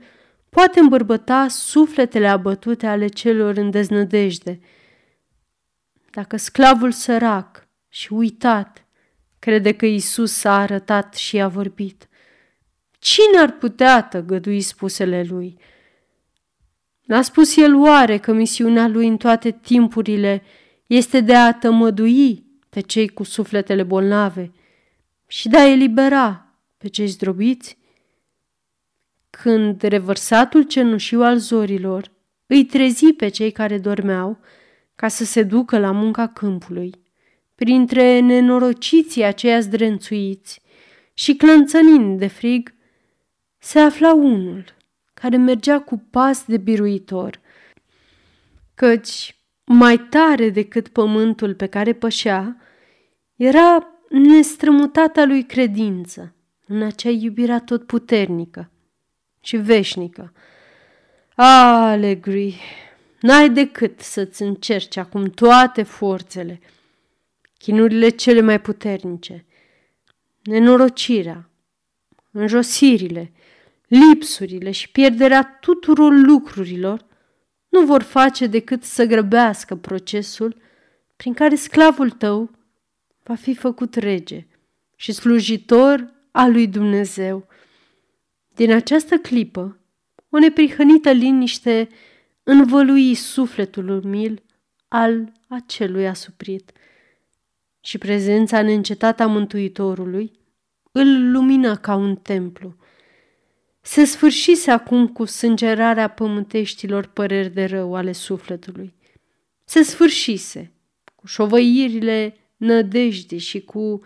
poate 0.49 0.79
îmbărbăta 0.79 1.47
sufletele 1.47 2.27
abătute 2.27 2.87
ale 2.87 3.07
celor 3.07 3.57
în 3.57 3.69
deznădejde. 3.69 4.59
Dacă 6.11 6.37
sclavul 6.37 6.91
sărac 6.91 7.67
și 7.89 8.13
uitat 8.13 8.82
crede 9.43 9.71
că 9.71 9.85
Isus 9.85 10.31
s-a 10.31 10.57
arătat 10.57 11.15
și 11.15 11.41
a 11.41 11.47
vorbit, 11.47 12.07
cine 12.99 13.37
ar 13.37 13.51
putea 13.51 14.03
tăgădui 14.03 14.61
spusele 14.61 15.23
lui? 15.23 15.57
N-a 17.01 17.21
spus 17.21 17.57
el 17.57 17.75
oare 17.75 18.17
că 18.17 18.33
misiunea 18.33 18.87
lui 18.87 19.07
în 19.07 19.17
toate 19.17 19.51
timpurile 19.51 20.43
este 20.87 21.19
de 21.19 21.35
a 21.35 21.53
tămădui 21.53 22.45
pe 22.69 22.79
cei 22.79 23.07
cu 23.07 23.23
sufletele 23.23 23.83
bolnave 23.83 24.51
și 25.27 25.49
de 25.49 25.57
a 25.57 25.69
elibera 25.71 26.55
pe 26.77 26.87
cei 26.87 27.07
zdrobiți? 27.07 27.77
Când 29.29 29.81
revărsatul 29.81 30.63
cenușiu 30.63 31.21
al 31.21 31.37
zorilor 31.37 32.11
îi 32.47 32.65
trezi 32.65 33.13
pe 33.13 33.27
cei 33.27 33.51
care 33.51 33.77
dormeau 33.77 34.39
ca 34.95 35.07
să 35.07 35.23
se 35.23 35.43
ducă 35.43 35.79
la 35.79 35.91
munca 35.91 36.27
câmpului, 36.27 37.02
printre 37.63 38.19
nenorociții 38.19 39.23
aceia 39.23 39.59
zdrențuiți 39.59 40.61
și 41.13 41.35
clănțănind 41.35 42.19
de 42.19 42.27
frig, 42.27 42.73
se 43.57 43.79
afla 43.79 44.13
unul 44.13 44.65
care 45.13 45.37
mergea 45.37 45.79
cu 45.79 46.07
pas 46.09 46.45
de 46.45 46.57
biruitor, 46.57 47.39
căci 48.75 49.35
mai 49.63 49.97
tare 49.97 50.49
decât 50.49 50.87
pământul 50.87 51.55
pe 51.55 51.65
care 51.65 51.93
pășea, 51.93 52.57
era 53.35 53.87
nestrămutata 54.09 55.25
lui 55.25 55.43
credință 55.43 56.35
în 56.67 56.81
acea 56.81 57.09
iubire 57.09 57.59
tot 57.59 57.85
puternică 57.85 58.71
și 59.41 59.57
veșnică. 59.57 60.33
Alegri, 61.35 62.61
n-ai 63.19 63.49
decât 63.49 63.99
să-ți 63.99 64.41
încerci 64.41 64.97
acum 64.97 65.23
toate 65.29 65.83
forțele, 65.83 66.59
chinurile 67.63 68.09
cele 68.09 68.41
mai 68.41 68.61
puternice, 68.61 69.45
nenorocirea, 70.41 71.49
înjosirile, 72.31 73.31
lipsurile 73.87 74.71
și 74.71 74.91
pierderea 74.91 75.57
tuturor 75.61 76.13
lucrurilor 76.13 77.05
nu 77.69 77.85
vor 77.85 78.01
face 78.01 78.47
decât 78.47 78.83
să 78.83 79.05
grăbească 79.05 79.75
procesul 79.75 80.57
prin 81.15 81.33
care 81.33 81.55
sclavul 81.55 82.09
tău 82.09 82.51
va 83.23 83.35
fi 83.35 83.55
făcut 83.55 83.95
rege 83.95 84.47
și 84.95 85.11
slujitor 85.11 86.13
al 86.31 86.51
lui 86.51 86.67
Dumnezeu. 86.67 87.47
Din 88.55 88.71
această 88.71 89.17
clipă, 89.17 89.79
o 90.29 90.37
neprihănită 90.37 91.11
liniște 91.11 91.89
învălui 92.43 93.13
sufletul 93.13 93.89
umil 93.89 94.43
al 94.87 95.31
acelui 95.47 96.07
asuprit 96.07 96.71
și 97.83 97.97
prezența 97.97 98.61
neîncetată 98.61 99.23
a 99.23 99.27
Mântuitorului 99.27 100.31
îl 100.91 101.31
lumină 101.31 101.75
ca 101.75 101.95
un 101.95 102.15
templu. 102.15 102.75
Se 103.81 104.03
sfârșise 104.03 104.71
acum 104.71 105.07
cu 105.07 105.25
sângerarea 105.25 106.07
pământeștilor 106.07 107.05
păreri 107.05 107.53
de 107.53 107.65
rău 107.65 107.95
ale 107.95 108.11
sufletului. 108.11 108.93
Se 109.63 109.81
sfârșise 109.81 110.71
cu 111.15 111.27
șovăirile 111.27 112.37
nădejdii 112.57 113.37
și 113.37 113.61
cu 113.61 114.01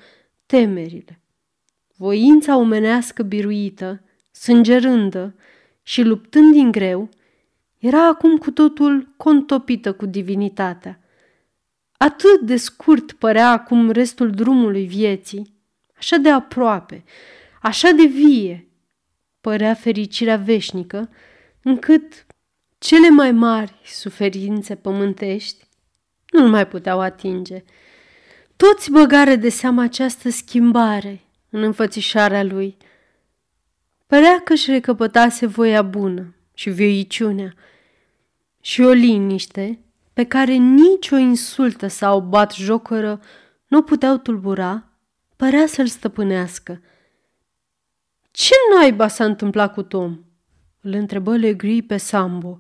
temerile. 0.46 1.22
Voința 1.96 2.58
omenească 2.58 3.24
biruită, 3.24 4.04
sângerândă 4.32 5.36
și 5.84 6.02
luptând 6.02 6.54
din 6.54 6.72
greu, 6.72 7.10
era 7.78 8.08
acum 8.08 8.38
cu 8.38 8.52
totul 8.52 9.14
contopită 9.18 9.94
cu 9.94 10.06
divinitatea. 10.06 11.02
Atât 11.98 12.42
de 12.42 12.58
scurt 12.58 13.12
părea 13.12 13.50
acum 13.50 13.90
restul 13.90 14.32
drumului 14.32 14.86
vieții, 14.86 15.54
așa 15.98 16.18
de 16.18 16.30
aproape, 16.30 17.04
așa 17.62 17.92
de 17.92 18.06
vie, 18.06 18.68
părea 19.42 19.74
fericirea 19.74 20.38
veșnică, 20.38 21.10
încât 21.62 22.26
cele 22.78 23.10
mai 23.10 23.32
mari 23.32 23.80
suferințe 23.84 24.76
pământești 24.76 25.68
nu-l 26.30 26.50
mai 26.50 26.68
puteau 26.68 27.00
atinge. 27.00 27.64
Toți 28.56 28.92
băgare 28.92 29.36
de 29.36 29.50
seamă 29.50 29.82
această 29.82 30.30
schimbare 30.30 31.22
în 31.50 31.62
înfățișarea 31.62 32.44
lui. 32.44 32.78
Părea 34.06 34.42
că 34.44 34.54
își 34.54 34.72
recăpătase 34.72 35.46
voia 35.46 35.82
bună 35.82 36.36
și 36.54 36.70
vioiciunea 36.70 37.54
și 38.62 38.82
o 38.82 38.90
liniște 38.90 39.80
pe 40.18 40.26
care 40.26 40.54
nici 40.54 41.12
o 41.12 41.16
insultă 41.16 41.88
sau 41.88 42.20
bat 42.20 42.54
jocără 42.54 43.22
nu 43.68 43.82
puteau 43.82 44.18
tulbura, 44.18 44.84
părea 45.36 45.68
să-l 45.68 45.88
stăpânească– 45.88 46.82
ce 48.32 48.54
naiba 48.74 49.08
s-a 49.08 49.26
întâmplat 49.26 49.74
cu 49.74 49.82
Tom?" 49.82 50.20
îl 50.82 50.94
întrebă 50.94 51.36
Legri 51.36 51.82
pe 51.82 51.98
Sambo. 51.98 52.58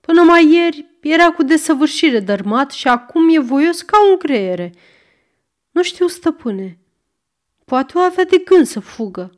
Până 0.00 0.22
mai 0.22 0.52
ieri 0.52 0.86
era 1.00 1.30
cu 1.30 1.42
desăvârșire 1.42 2.20
dărmat 2.20 2.70
și 2.70 2.88
acum 2.88 3.28
e 3.28 3.38
voios 3.38 3.82
ca 3.82 4.08
un 4.10 4.16
creiere. 4.16 4.72
Nu 5.70 5.82
știu, 5.82 6.06
stăpâne. 6.06 6.78
Poate 7.64 7.98
o 7.98 8.00
avea 8.00 8.24
de 8.24 8.42
gând 8.44 8.66
să 8.66 8.80
fugă. 8.80 9.30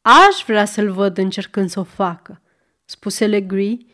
Aș 0.00 0.44
vrea 0.46 0.64
să-l 0.64 0.90
văd 0.90 1.18
încercând 1.18 1.70
să 1.70 1.80
o 1.80 1.84
facă, 1.84 2.40
spuse 2.84 3.26
Legri 3.26 3.86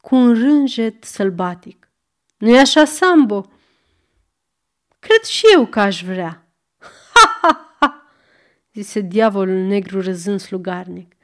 cu 0.00 0.14
un 0.14 0.34
rânjet 0.34 1.04
sălbatic. 1.04 1.81
Nu-i 2.42 2.58
așa, 2.58 2.84
Sambo? 2.84 3.50
Cred 4.98 5.22
și 5.22 5.44
eu 5.54 5.66
că 5.66 5.80
aș 5.80 6.04
vrea. 6.04 6.48
Ha, 7.14 7.76
ha, 7.80 8.06
zise 8.72 9.00
diavolul 9.00 9.66
negru 9.66 10.00
râzând 10.00 10.40
slugarnic. 10.40 11.14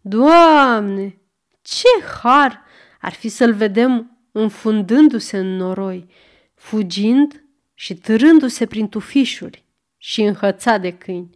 Doamne, 0.00 1.20
ce 1.62 1.88
har 2.22 2.62
ar 3.00 3.12
fi 3.12 3.28
să-l 3.28 3.54
vedem 3.54 4.18
înfundându-se 4.32 5.38
în 5.38 5.56
noroi, 5.56 6.06
fugind 6.54 7.44
și 7.74 7.94
târându-se 7.94 8.66
prin 8.66 8.88
tufișuri 8.88 9.64
și 9.96 10.22
înhățat 10.22 10.80
de 10.80 10.92
câini. 10.92 11.30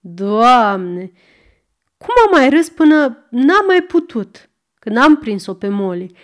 Doamne, 0.00 1.12
cum 1.96 2.14
am 2.24 2.30
mai 2.38 2.48
râs 2.48 2.68
până 2.68 3.26
n-am 3.30 3.66
mai 3.66 3.82
putut, 3.82 4.50
când 4.78 4.96
am 4.96 5.16
prins-o 5.16 5.54
pe 5.54 5.68
Moli. 5.68 6.16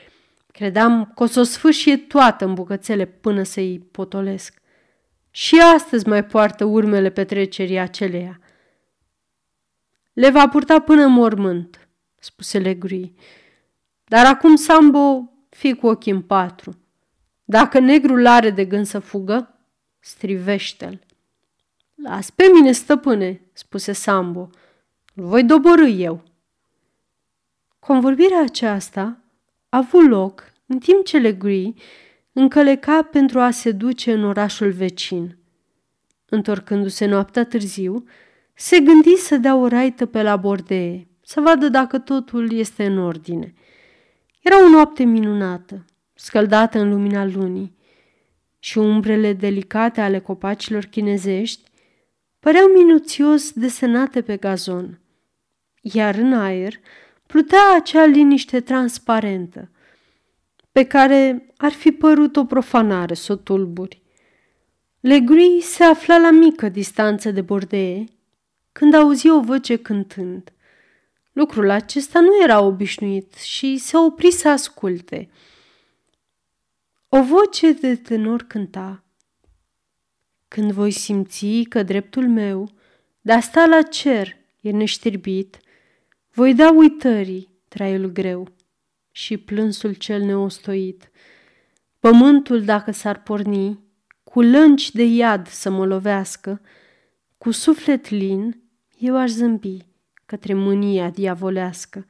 Credeam 0.52 1.12
că 1.14 1.22
o 1.22 1.26
să 1.26 1.40
o 1.40 1.42
sfâșie 1.42 1.96
toată 1.96 2.44
în 2.44 2.54
bucățele 2.54 3.04
până 3.04 3.42
să-i 3.42 3.78
potolesc. 3.90 4.60
Și 5.30 5.60
astăzi 5.74 6.08
mai 6.08 6.24
poartă 6.24 6.64
urmele 6.64 7.10
petrecerii 7.10 7.78
aceleia. 7.78 8.40
Le 10.12 10.30
va 10.30 10.48
purta 10.48 10.80
până 10.80 11.02
în 11.02 11.12
mormânt, 11.12 11.88
spuse 12.18 12.58
Legri. 12.58 13.12
Dar 14.04 14.26
acum 14.26 14.56
Sambo 14.56 15.32
fi 15.48 15.74
cu 15.74 15.86
ochii 15.86 16.12
în 16.12 16.22
patru. 16.22 16.78
Dacă 17.44 17.78
negrul 17.78 18.26
are 18.26 18.50
de 18.50 18.64
gând 18.64 18.86
să 18.86 18.98
fugă, 18.98 19.58
strivește-l. 19.98 21.00
Las 21.94 22.30
pe 22.30 22.44
mine, 22.54 22.72
stăpâne, 22.72 23.40
spuse 23.52 23.92
Sambo. 23.92 24.50
Îl 25.14 25.24
voi 25.24 25.44
dobărâ 25.44 25.86
eu. 25.86 26.22
Convorbirea 27.78 28.42
aceasta 28.42 29.00
a 29.00 29.21
avut 29.74 30.08
loc 30.08 30.52
în 30.66 30.78
timp 30.78 31.04
ce 31.04 31.18
Legri 31.18 31.74
încăleca 32.32 33.02
pentru 33.02 33.40
a 33.40 33.50
se 33.50 33.70
duce 33.70 34.12
în 34.12 34.24
orașul 34.24 34.70
vecin. 34.70 35.36
Întorcându-se 36.28 37.06
noaptea 37.06 37.44
târziu, 37.44 38.04
se 38.54 38.80
gândi 38.80 39.16
să 39.16 39.36
dea 39.36 39.56
o 39.56 39.66
raită 39.66 40.06
pe 40.06 40.22
la 40.22 40.36
bordee, 40.36 41.08
să 41.20 41.40
vadă 41.40 41.68
dacă 41.68 41.98
totul 41.98 42.52
este 42.52 42.84
în 42.84 42.98
ordine. 42.98 43.54
Era 44.40 44.64
o 44.64 44.68
noapte 44.68 45.04
minunată, 45.04 45.84
scăldată 46.14 46.78
în 46.78 46.90
lumina 46.90 47.24
lunii, 47.24 47.76
și 48.58 48.78
umbrele 48.78 49.32
delicate 49.32 50.00
ale 50.00 50.18
copacilor 50.18 50.84
chinezești 50.84 51.70
păreau 52.38 52.66
minuțios 52.66 53.52
desenate 53.52 54.22
pe 54.22 54.36
gazon, 54.36 55.00
iar 55.80 56.14
în 56.14 56.32
aer 56.32 56.74
plutea 57.32 57.74
acea 57.74 58.04
liniște 58.04 58.60
transparentă, 58.60 59.70
pe 60.72 60.84
care 60.84 61.46
ar 61.56 61.72
fi 61.72 61.92
părut 61.92 62.36
o 62.36 62.44
profanare 62.44 63.14
să 63.14 63.32
o 63.32 63.36
tulburi. 63.36 64.02
Legri 65.00 65.60
se 65.60 65.84
afla 65.84 66.18
la 66.18 66.30
mică 66.30 66.68
distanță 66.68 67.30
de 67.30 67.40
bordee 67.40 68.04
când 68.72 68.94
auzi 68.94 69.28
o 69.28 69.40
voce 69.40 69.76
cântând. 69.76 70.52
Lucrul 71.32 71.70
acesta 71.70 72.20
nu 72.20 72.42
era 72.42 72.60
obișnuit 72.60 73.34
și 73.34 73.76
se 73.76 73.96
opri 73.96 74.30
să 74.30 74.48
asculte. 74.48 75.30
O 77.08 77.22
voce 77.22 77.72
de 77.72 77.96
tenor 77.96 78.42
cânta. 78.42 79.04
Când 80.48 80.72
voi 80.72 80.90
simți 80.90 81.66
că 81.68 81.82
dreptul 81.82 82.28
meu 82.28 82.70
de 83.20 83.32
a 83.32 83.40
sta 83.40 83.66
la 83.66 83.82
cer 83.82 84.36
e 84.60 84.70
neștirbit, 84.70 85.60
voi 86.34 86.54
da 86.54 86.70
uitării 86.70 87.48
traiul 87.68 88.06
greu 88.06 88.48
și 89.10 89.36
plânsul 89.36 89.92
cel 89.92 90.22
neostoit. 90.22 91.10
Pământul, 91.98 92.64
dacă 92.64 92.90
s-ar 92.90 93.22
porni, 93.22 93.80
cu 94.24 94.40
lânci 94.40 94.92
de 94.92 95.04
iad 95.04 95.46
să 95.46 95.70
mă 95.70 95.86
lovească, 95.86 96.60
cu 97.38 97.50
suflet 97.50 98.08
lin, 98.08 98.62
eu 98.98 99.16
aș 99.16 99.30
zâmbi 99.30 99.86
către 100.26 100.54
mânia 100.54 101.10
diavolească, 101.10 102.06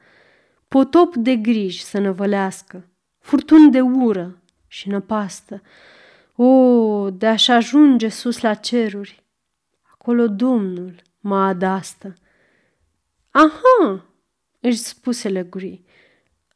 potop 0.67 1.15
de 1.15 1.35
griji 1.35 1.83
să 1.83 1.99
năvălească, 1.99 2.89
furtun 3.19 3.71
de 3.71 3.81
ură 3.81 4.41
și 4.67 4.87
năpastă. 4.87 5.61
O, 6.35 7.09
de 7.09 7.27
aș 7.27 7.47
ajunge 7.47 8.09
sus 8.09 8.41
la 8.41 8.53
ceruri, 8.53 9.23
acolo 9.81 10.27
Domnul 10.27 11.01
mă 11.19 11.37
adastă. 11.37 12.13
Aha, 13.31 14.05
își 14.63 14.77
spuse 14.77 15.29
Leguri, 15.29 15.81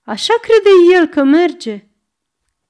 așa 0.01 0.33
crede 0.41 0.69
el 0.93 1.07
că 1.07 1.23
merge? 1.23 1.87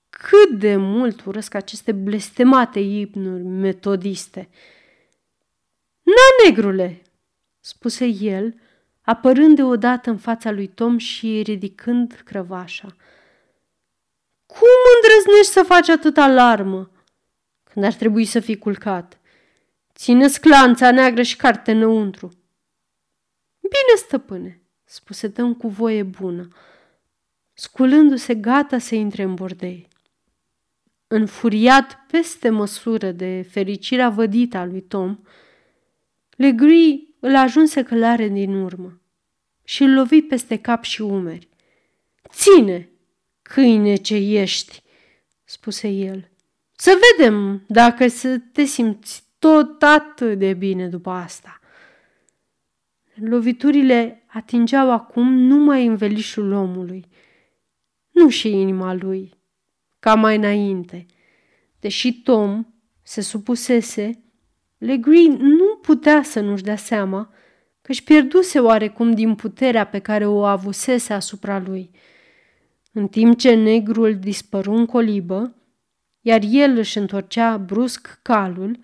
Cât 0.10 0.60
de 0.60 0.76
mult 0.76 1.26
urăsc 1.26 1.54
aceste 1.54 1.91
blestemate 1.91 2.80
imnuri 2.80 3.43
metodiste. 3.43 4.50
Na, 6.02 6.45
negrule, 6.45 7.02
spuse 7.60 8.06
el, 8.06 8.60
apărând 9.02 9.56
deodată 9.56 10.10
în 10.10 10.17
fața 10.17 10.52
lui 10.52 10.67
Tom 10.67 10.97
și 10.97 11.41
ridicând 11.41 12.21
crăvașa. 12.26 12.95
Cum 14.45 14.78
îndrăznești 14.95 15.52
să 15.52 15.63
faci 15.63 15.89
atâta 15.89 16.23
alarmă 16.23 16.91
când 17.63 17.86
ar 17.86 17.93
trebui 17.93 18.26
să 18.26 18.39
fii 18.39 18.58
culcat? 18.58 19.19
Ține 19.95 20.28
sclanța 20.28 20.91
neagră 20.91 21.21
și 21.21 21.36
carte 21.36 21.71
înăuntru. 21.71 22.28
Bine, 23.60 23.95
stăpâne, 24.06 24.62
spuse 24.89 25.30
Tom 25.30 25.54
cu 25.54 25.67
voie 25.67 26.04
bună, 26.04 26.47
sculându-se 27.54 28.36
gata 28.36 28.78
să 28.78 28.95
intre 28.95 29.23
în 29.23 29.34
bordei. 29.34 29.88
Înfuriat 31.08 32.00
peste 32.12 32.50
măsură 32.50 33.12
de 33.12 33.47
fericirea 33.50 34.10
vădită 34.10 34.58
a 34.58 34.65
lui 34.65 34.82
Tom, 34.82 35.19
Legree 36.36 37.08
îl 37.19 37.36
ajunse 37.36 37.84
călare 37.84 38.28
din 38.28 38.54
urmă 38.54 39.02
și 39.63 39.84
îl 39.84 39.93
lovi 39.93 40.21
peste 40.21 40.58
cap 40.58 40.84
și 40.84 41.02
umeri. 41.02 41.47
Ține, 42.30 42.89
câine 43.41 43.95
ce 43.95 44.15
ești, 44.15 44.84
spuse 45.43 45.88
el. 45.88 46.30
Să 46.76 47.00
vedem 47.12 47.63
dacă 47.67 48.08
să 48.08 48.38
te 48.52 48.63
simți 48.63 49.23
tot 49.39 49.84
atât 49.84 50.38
de 50.38 50.54
bine 50.54 50.88
după 50.88 51.10
asta. 51.10 51.60
Loviturile 53.13 54.23
atingeau 54.38 54.91
acum 54.91 55.34
numai 55.34 55.86
învelișul 55.86 56.52
omului, 56.52 57.06
nu 58.12 58.30
și 58.30 58.50
inima 58.50 58.93
lui, 58.93 59.34
ca 60.00 60.15
mai 60.15 60.36
înainte. 60.36 61.06
Deși 61.80 62.21
Tom 62.21 62.65
se 63.04 63.21
supusese, 63.21 64.23
Legree 64.78 65.28
nu 65.28 65.76
putea 65.82 66.23
să 66.23 66.39
nu-și 66.39 66.63
dea 66.63 66.76
seama 66.76 67.26
că 67.82 67.91
își 67.91 68.04
pierduse 68.04 68.60
oarecum 68.60 69.12
din 69.12 69.36
puterea 69.36 69.86
pe 69.86 70.00
care 70.00 70.26
o 70.26 70.43
avusese 70.43 71.13
asupra 71.13 71.60
lui. 71.60 71.91
În 72.91 73.08
timp 73.08 73.38
ce 73.38 73.54
negrul 73.54 74.19
dispăru 74.19 74.71
în 74.71 74.86
colibă, 74.86 75.56
iar 76.21 76.41
el 76.50 76.78
își 76.78 76.97
întorcea 76.97 77.58
brusc 77.58 78.19
calul, 78.21 78.80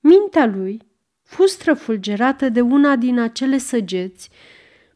mintea 0.00 0.46
lui 0.46 0.87
fu 1.28 1.46
străfulgerată 1.46 2.48
de 2.48 2.60
una 2.60 2.96
din 2.96 3.18
acele 3.18 3.58
săgeți 3.58 4.30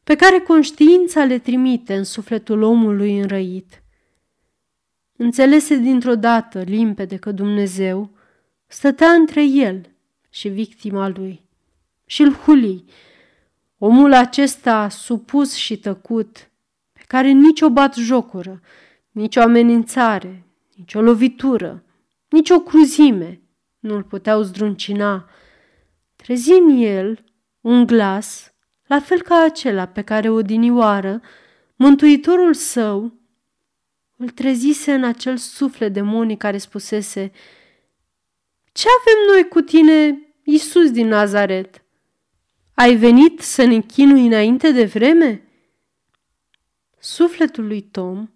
pe 0.05 0.15
care 0.17 0.39
conștiința 0.39 1.25
le 1.25 1.39
trimite 1.39 1.95
în 1.95 2.05
sufletul 2.05 2.63
omului 2.63 3.19
înrăit. 3.19 3.83
Înțelese 5.17 5.77
dintr-o 5.77 6.15
dată 6.15 6.63
limpede 6.63 7.17
că 7.17 7.33
Dumnezeu 7.33 8.11
stătea 8.67 9.11
între 9.11 9.45
el 9.45 9.89
și 10.31 10.49
victima 10.49 11.09
lui 11.09 11.45
și 12.07 12.23
îl 12.23 12.33
huli. 12.33 12.85
Omul 13.79 14.13
acesta 14.13 14.89
supus 14.89 15.55
și 15.55 15.79
tăcut, 15.79 16.51
pe 16.93 17.03
care 17.07 17.31
nicio 17.31 17.71
bat 17.71 17.95
jocură, 17.95 18.61
nicio 19.11 19.41
amenințare, 19.41 20.45
nicio 20.75 21.01
lovitură, 21.01 21.85
nicio 22.29 22.61
cruzime 22.61 23.41
nu 23.79 23.95
îl 23.95 24.03
puteau 24.03 24.43
zdruncina. 24.43 25.27
Trezi 26.23 26.53
în 26.53 26.69
el 26.69 27.25
un 27.61 27.87
glas, 27.87 28.55
la 28.87 29.01
fel 29.01 29.23
ca 29.23 29.43
acela 29.43 29.87
pe 29.87 30.03
care 30.03 30.29
odinioară 30.29 31.21
Mântuitorul 31.77 32.55
său 32.55 33.13
îl 34.17 34.29
trezise 34.29 34.93
în 34.93 35.05
acel 35.05 35.37
suflet 35.37 35.93
demonic 35.93 36.39
care 36.39 36.59
spusese 36.59 37.33
Ce 38.73 38.89
avem 39.01 39.35
noi 39.35 39.49
cu 39.49 39.61
tine, 39.61 40.19
Iisus 40.45 40.91
din 40.91 41.09
Nazaret? 41.09 41.85
Ai 42.75 42.97
venit 42.97 43.41
să 43.41 43.65
ne 43.65 43.81
chinui 43.81 44.27
înainte 44.27 44.71
de 44.71 44.85
vreme?" 44.85 45.43
Sufletul 46.99 47.67
lui 47.67 47.81
Tom 47.81 48.29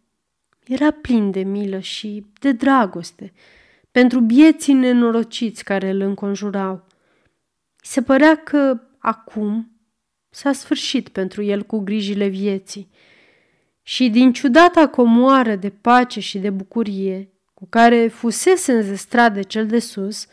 era 0.65 0.91
plin 0.91 1.31
de 1.31 1.43
milă 1.43 1.79
și 1.79 2.27
de 2.41 2.53
dragoste 2.53 3.33
pentru 3.91 4.21
bieții 4.21 4.75
nenorociți 4.75 5.65
care 5.65 5.91
îl 5.91 6.01
înconjurau. 6.01 6.86
Se 7.87 8.03
părea 8.03 8.37
că 8.37 8.81
acum 8.99 9.71
s-a 10.31 10.53
sfârșit 10.53 11.09
pentru 11.09 11.43
el 11.43 11.63
cu 11.63 11.79
grijile 11.79 12.27
vieții 12.27 12.91
și 13.83 14.09
din 14.09 14.33
ciudata 14.33 14.89
comoară 14.89 15.57
de 15.57 15.71
pace 15.71 16.21
și 16.21 16.39
de 16.39 16.51
bucurie 16.51 17.31
cu 17.55 17.67
care 17.67 18.09
fusese 18.09 18.73
înzestrat 18.73 19.33
de 19.35 19.43
cel 19.43 19.67
de 19.67 19.79
sus, 19.79 20.27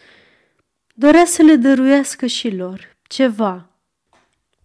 dorea 0.93 1.25
să 1.25 1.41
le 1.41 1.55
dăruiască 1.55 2.25
și 2.25 2.55
lor 2.55 2.97
ceva 3.07 3.69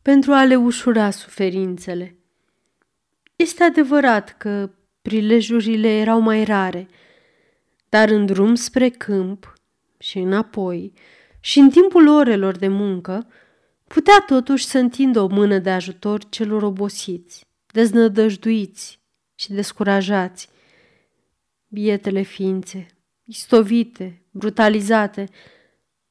pentru 0.02 0.32
a 0.32 0.44
le 0.44 0.56
ușura 0.56 1.10
suferințele. 1.10 2.16
Este 3.36 3.62
adevărat 3.62 4.36
că 4.38 4.70
prilejurile 5.02 5.88
erau 5.88 6.20
mai 6.20 6.44
rare, 6.44 6.88
dar 7.88 8.08
în 8.08 8.26
drum 8.26 8.54
spre 8.54 8.88
câmp 8.88 9.52
și 9.98 10.18
înapoi 10.18 10.92
și 11.40 11.58
în 11.58 11.70
timpul 11.70 12.08
orelor 12.08 12.56
de 12.56 12.68
muncă, 12.68 13.26
putea 13.86 14.24
totuși 14.26 14.64
să 14.64 14.78
întindă 14.78 15.20
o 15.20 15.26
mână 15.26 15.58
de 15.58 15.70
ajutor 15.70 16.28
celor 16.28 16.62
obosiți, 16.62 17.44
deznădăjduiți 17.72 19.00
și 19.34 19.52
descurajați. 19.52 20.48
Bietele 21.68 22.22
ființe, 22.22 22.86
istovite, 23.24 24.22
brutalizate, 24.30 25.28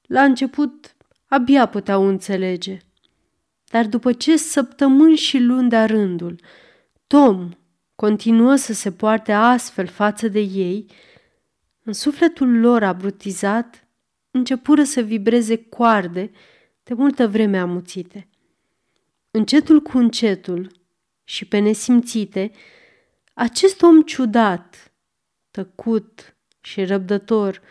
la 0.02 0.24
început 0.24 0.96
abia 1.26 1.66
puteau 1.66 2.08
înțelege. 2.08 2.78
Dar 3.70 3.86
după 3.86 4.14
ce 4.14 4.38
săptămâni 4.38 5.16
și 5.16 5.40
luni 5.40 5.70
de 5.70 5.78
rândul, 5.78 6.40
Tom 7.08 7.50
continuă 7.96 8.56
să 8.56 8.74
se 8.74 8.92
poarte 8.92 9.32
astfel 9.32 9.88
față 9.88 10.28
de 10.28 10.40
ei, 10.40 10.86
în 11.84 11.94
sufletul 11.94 12.60
lor 12.60 12.84
abrutizat 12.84 13.87
începură 14.38 14.84
să 14.84 15.02
vibreze 15.02 15.58
coarde 15.58 16.32
de 16.84 16.94
multă 16.94 17.28
vreme 17.28 17.58
amuțite. 17.58 18.28
Încetul 19.32 19.82
cu 19.82 19.98
încetul 19.98 20.72
și 21.24 21.46
pe 21.46 21.60
nesimțite, 21.60 22.52
acest 23.34 23.82
om 23.82 24.02
ciudat, 24.02 24.94
tăcut 25.52 26.36
și 26.62 26.84
răbdător, 26.84 27.62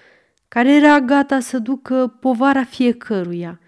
care 0.48 0.74
era 0.74 1.00
gata 1.00 1.40
să 1.40 1.59
ducă 1.59 2.16
povara 2.20 2.64
fiecăruia 2.64 3.61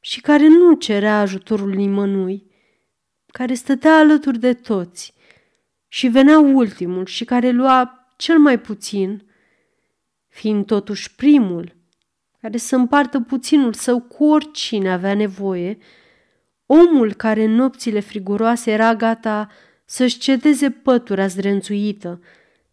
și 0.00 0.20
care 0.20 0.48
nu 0.48 0.74
cerea 0.74 1.20
ajutorul 1.20 1.74
nimănui, 1.74 2.50
care 3.26 3.54
stătea 3.54 3.96
alături 3.96 4.38
de 4.38 4.54
toți 4.54 5.14
și 5.88 6.08
venea 6.08 6.38
ultimul 6.38 7.06
și 7.06 7.24
care 7.24 7.50
lua 7.50 8.12
cel 8.16 8.38
mai 8.38 8.60
puțin, 8.60 9.30
fiind 10.28 10.66
totuși 10.66 11.14
primul, 11.14 11.76
care 12.40 12.56
să 12.56 12.76
împartă 12.76 13.20
puținul 13.20 13.72
său 13.72 14.00
cu 14.00 14.24
oricine 14.24 14.92
avea 14.92 15.14
nevoie, 15.14 15.78
omul 16.66 17.14
care 17.14 17.44
în 17.44 17.54
nopțile 17.54 18.00
friguroase 18.00 18.70
era 18.70 18.94
gata 18.94 19.48
să-și 19.84 20.18
cedeze 20.18 20.70
pătura 20.70 21.26
zdrențuită 21.26 22.20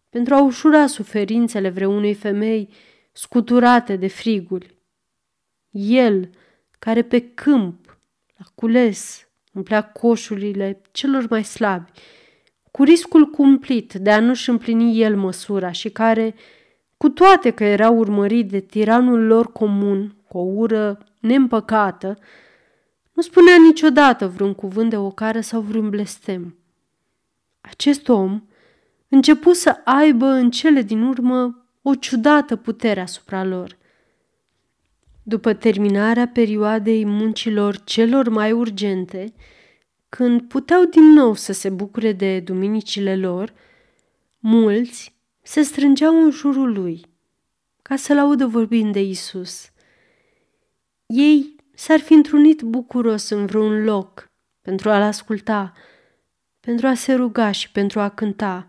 pentru 0.08 0.34
a 0.34 0.42
ușura 0.42 0.86
suferințele 0.86 1.68
vreunei 1.68 2.14
femei 2.14 2.68
scuturate 3.12 3.96
de 3.96 4.08
friguri. 4.08 4.76
El, 5.70 6.30
care 6.78 7.02
pe 7.02 7.20
câmp, 7.20 7.98
la 8.36 8.44
cules, 8.54 9.28
umplea 9.52 9.82
coșurile 9.82 10.80
celor 10.92 11.26
mai 11.28 11.44
slabi, 11.44 11.90
cu 12.70 12.82
riscul 12.82 13.26
cumplit 13.26 13.92
de 13.94 14.10
a 14.10 14.20
nu-și 14.20 14.48
împlini 14.50 15.00
el 15.00 15.16
măsura 15.16 15.70
și 15.70 15.90
care, 15.90 16.34
cu 16.98 17.08
toate 17.08 17.50
că 17.50 17.64
era 17.64 17.90
urmărit 17.90 18.48
de 18.48 18.60
tiranul 18.60 19.26
lor 19.26 19.52
comun, 19.52 20.16
cu 20.28 20.38
o 20.38 20.42
ură 20.42 20.98
neîmpăcată, 21.20 22.18
nu 23.12 23.22
spunea 23.22 23.54
niciodată 23.66 24.28
vreun 24.28 24.54
cuvânt 24.54 24.90
de 24.90 24.96
ocară 24.96 25.40
sau 25.40 25.60
vreun 25.60 25.90
blestem. 25.90 26.56
Acest 27.60 28.08
om 28.08 28.42
începu 29.08 29.52
să 29.52 29.80
aibă 29.84 30.26
în 30.26 30.50
cele 30.50 30.82
din 30.82 31.02
urmă 31.02 31.66
o 31.82 31.94
ciudată 31.94 32.56
putere 32.56 33.00
asupra 33.00 33.44
lor. 33.44 33.76
După 35.22 35.52
terminarea 35.52 36.28
perioadei 36.28 37.04
muncilor 37.04 37.84
celor 37.84 38.28
mai 38.28 38.52
urgente, 38.52 39.32
când 40.08 40.42
puteau 40.42 40.84
din 40.84 41.12
nou 41.12 41.34
să 41.34 41.52
se 41.52 41.68
bucure 41.68 42.12
de 42.12 42.40
duminicile 42.40 43.16
lor, 43.16 43.52
mulți 44.38 45.17
se 45.48 45.62
strângeau 45.62 46.22
în 46.22 46.30
jurul 46.30 46.72
lui 46.72 47.00
ca 47.82 47.96
să-l 47.96 48.18
audă 48.18 48.46
vorbind 48.46 48.92
de 48.92 49.02
Isus. 49.02 49.70
Ei 51.06 51.56
s-ar 51.74 51.98
fi 51.98 52.12
întrunit 52.12 52.62
bucuros 52.62 53.28
în 53.28 53.46
vreun 53.46 53.84
loc 53.84 54.30
pentru 54.62 54.90
a-l 54.90 55.02
asculta, 55.02 55.72
pentru 56.60 56.86
a 56.86 56.94
se 56.94 57.14
ruga 57.14 57.50
și 57.50 57.70
pentru 57.70 58.00
a 58.00 58.08
cânta, 58.08 58.68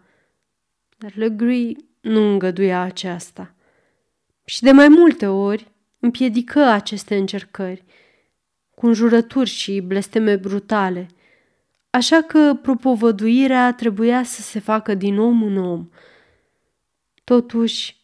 dar 0.97 1.11
Legree 1.15 1.75
nu 2.01 2.31
îngăduia 2.31 2.81
aceasta. 2.81 3.55
Și 4.45 4.61
de 4.61 4.71
mai 4.71 4.87
multe 4.87 5.27
ori 5.27 5.71
împiedică 5.99 6.63
aceste 6.63 7.15
încercări, 7.15 7.83
cu 8.75 8.87
înjurături 8.87 9.49
și 9.49 9.79
blesteme 9.79 10.35
brutale, 10.35 11.07
așa 11.89 12.21
că 12.21 12.57
propovăduirea 12.61 13.73
trebuia 13.73 14.23
să 14.23 14.41
se 14.41 14.59
facă 14.59 14.93
din 14.93 15.19
om 15.19 15.43
în 15.43 15.57
om. 15.57 15.89
Totuși, 17.29 17.95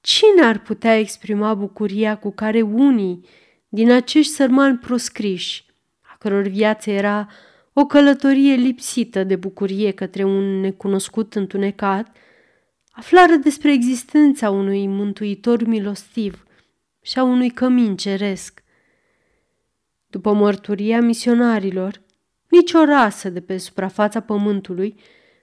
cine 0.00 0.42
ar 0.42 0.58
putea 0.58 0.98
exprima 0.98 1.54
bucuria 1.54 2.18
cu 2.18 2.30
care 2.32 2.62
unii 2.62 3.24
din 3.68 3.90
acești 3.90 4.32
sărmani 4.32 4.78
proscriși, 4.78 5.64
a 6.00 6.16
căror 6.18 6.46
viață 6.46 6.90
era 6.90 7.28
o 7.72 7.86
călătorie 7.86 8.54
lipsită 8.54 9.24
de 9.24 9.36
bucurie 9.36 9.90
către 9.90 10.24
un 10.24 10.60
necunoscut 10.60 11.34
întunecat, 11.34 12.16
aflară 12.90 13.34
despre 13.34 13.72
existența 13.72 14.50
unui 14.50 14.86
mântuitor 14.86 15.66
milostiv 15.66 16.44
și 17.02 17.18
a 17.18 17.22
unui 17.22 17.50
cămin 17.50 17.96
ceresc. 17.96 18.62
După 20.06 20.32
mărturia 20.32 21.00
misionarilor, 21.00 22.02
nicio 22.48 22.84
rasă 22.84 23.28
de 23.28 23.40
pe 23.40 23.56
suprafața 23.56 24.20
pământului 24.20 25.00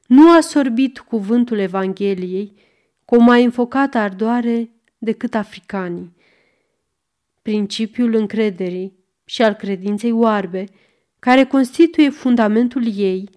nu 0.07 0.29
a 0.29 0.39
sorbit 0.39 0.99
cuvântul 0.99 1.57
Evangheliei 1.57 2.65
cu 3.07 3.15
o 3.15 3.19
mai 3.19 3.43
înfocată 3.43 3.97
ardoare 3.97 4.69
decât 4.97 5.35
africanii. 5.35 6.15
Principiul 7.41 8.13
încrederii 8.13 8.93
și 9.25 9.41
al 9.41 9.53
credinței 9.53 10.11
oarbe, 10.11 10.65
care 11.19 11.45
constituie 11.45 12.09
fundamentul 12.09 12.97
ei, 12.97 13.29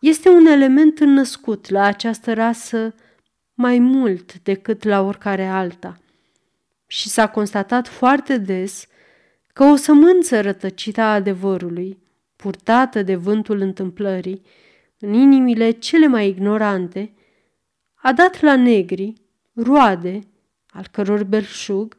este 0.00 0.28
un 0.28 0.46
element 0.46 0.98
înnăscut 0.98 1.68
la 1.68 1.84
această 1.84 2.34
rasă 2.34 2.94
mai 3.54 3.78
mult 3.78 4.38
decât 4.42 4.82
la 4.82 5.00
oricare 5.02 5.46
alta. 5.46 6.00
Și 6.86 7.08
s-a 7.08 7.28
constatat 7.28 7.88
foarte 7.88 8.36
des 8.36 8.86
că 9.52 9.64
o 9.64 9.76
sămânță 9.76 10.40
rătăcită 10.40 11.00
a 11.00 11.14
adevărului, 11.14 11.98
purtată 12.36 13.02
de 13.02 13.14
vântul 13.14 13.60
întâmplării, 13.60 14.42
în 14.98 15.12
inimile 15.12 15.70
cele 15.70 16.06
mai 16.06 16.28
ignorante, 16.28 17.12
a 18.02 18.12
dat 18.12 18.40
la 18.40 18.56
negri 18.56 19.14
roade, 19.52 20.20
al 20.70 20.86
căror 20.90 21.24
belșug 21.24 21.96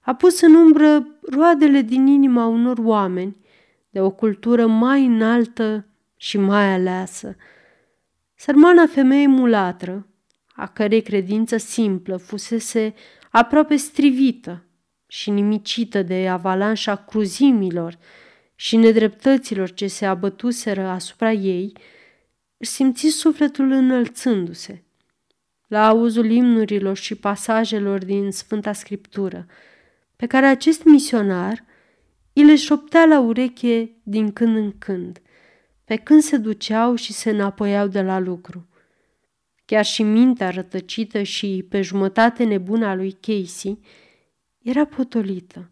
a 0.00 0.14
pus 0.14 0.40
în 0.40 0.54
umbră 0.54 1.06
roadele 1.30 1.80
din 1.80 2.06
inima 2.06 2.46
unor 2.46 2.78
oameni 2.78 3.36
de 3.90 4.00
o 4.00 4.10
cultură 4.10 4.66
mai 4.66 5.04
înaltă 5.04 5.86
și 6.16 6.38
mai 6.38 6.72
aleasă. 6.72 7.36
Sărmana 8.34 8.86
femeie 8.86 9.26
mulatră, 9.26 10.06
a 10.54 10.66
cărei 10.66 11.02
credință 11.02 11.56
simplă 11.56 12.16
fusese 12.16 12.94
aproape 13.30 13.76
strivită 13.76 14.64
și 15.06 15.30
nimicită 15.30 16.02
de 16.02 16.28
avalanșa 16.28 16.96
cruzimilor 16.96 17.98
și 18.54 18.76
nedreptăților 18.76 19.72
ce 19.72 19.86
se 19.86 20.06
abătuseră 20.06 20.86
asupra 20.86 21.32
ei, 21.32 21.72
își 22.56 22.70
simți 22.70 23.08
sufletul 23.08 23.70
înălțându-se. 23.70 24.85
La 25.66 25.88
auzul 25.88 26.30
imnurilor 26.30 26.96
și 26.96 27.14
pasajelor 27.14 28.04
din 28.04 28.30
Sfânta 28.30 28.72
Scriptură, 28.72 29.46
pe 30.16 30.26
care 30.26 30.46
acest 30.46 30.84
misionar 30.84 31.64
îi 32.32 32.44
le 32.44 32.56
șoptea 32.56 33.04
la 33.04 33.20
ureche 33.20 33.90
din 34.02 34.32
când 34.32 34.56
în 34.56 34.78
când, 34.78 35.20
pe 35.84 35.96
când 35.96 36.22
se 36.22 36.36
duceau 36.36 36.94
și 36.94 37.12
se 37.12 37.30
înapoiau 37.30 37.86
de 37.86 38.02
la 38.02 38.18
lucru. 38.18 38.68
Chiar 39.64 39.84
și 39.84 40.02
mintea 40.02 40.50
rătăcită 40.50 41.22
și 41.22 41.66
pe 41.68 41.82
jumătate 41.82 42.44
nebună 42.44 42.86
a 42.86 42.94
lui 42.94 43.12
Casey 43.20 43.78
era 44.62 44.84
potolită. 44.84 45.70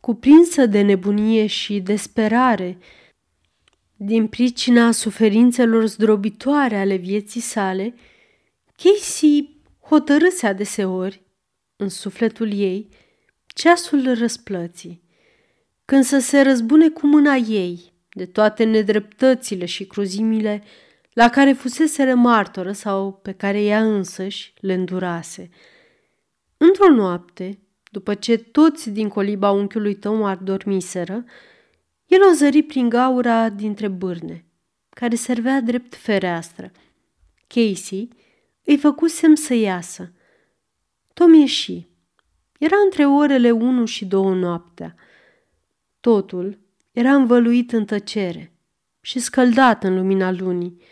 Cuprinsă 0.00 0.66
de 0.66 0.82
nebunie 0.82 1.46
și 1.46 1.80
desperare, 1.80 2.78
din 4.04 4.26
pricina 4.26 4.90
suferințelor 4.90 5.86
zdrobitoare 5.86 6.76
ale 6.76 6.94
vieții 6.94 7.40
sale, 7.40 7.94
Casey 8.76 9.56
hotărâse 9.80 10.46
adeseori, 10.46 11.22
în 11.76 11.88
sufletul 11.88 12.52
ei, 12.52 12.88
ceasul 13.46 14.14
răsplății, 14.14 15.02
când 15.84 16.04
să 16.04 16.18
se 16.18 16.40
răzbune 16.40 16.88
cu 16.88 17.06
mâna 17.06 17.34
ei 17.34 17.92
de 18.08 18.26
toate 18.26 18.64
nedreptățile 18.64 19.64
și 19.64 19.86
cruzimile 19.86 20.62
la 21.12 21.28
care 21.28 21.52
fusese 21.52 22.12
martoră 22.12 22.72
sau 22.72 23.12
pe 23.12 23.32
care 23.32 23.62
ea 23.62 23.82
însăși 23.82 24.54
le 24.60 24.72
îndurase. 24.72 25.50
Într-o 26.56 26.88
noapte, 26.88 27.58
după 27.90 28.14
ce 28.14 28.36
toți 28.36 28.90
din 28.90 29.08
coliba 29.08 29.50
unchiului 29.50 29.94
Tomar 29.94 30.36
dormiseră, 30.36 31.24
el 32.06 32.22
o 32.30 32.32
zări 32.32 32.62
prin 32.62 32.88
gaura 32.88 33.48
dintre 33.48 33.88
bârne, 33.88 34.44
care 34.88 35.14
servea 35.14 35.60
drept 35.60 35.94
fereastră. 35.94 36.72
Casey 37.46 38.08
îi 38.64 38.78
făcu 38.78 39.06
semn 39.06 39.36
să 39.36 39.54
iasă. 39.54 40.12
Tom 41.14 41.34
ieși. 41.34 41.86
Era 42.58 42.76
între 42.84 43.06
orele 43.06 43.50
1 43.50 43.84
și 43.84 44.04
2 44.04 44.38
noaptea. 44.38 44.94
Totul 46.00 46.58
era 46.92 47.14
învăluit 47.14 47.72
în 47.72 47.84
tăcere 47.84 48.52
și 49.00 49.18
scăldat 49.18 49.84
în 49.84 49.94
lumina 49.94 50.30
lunii. 50.30 50.82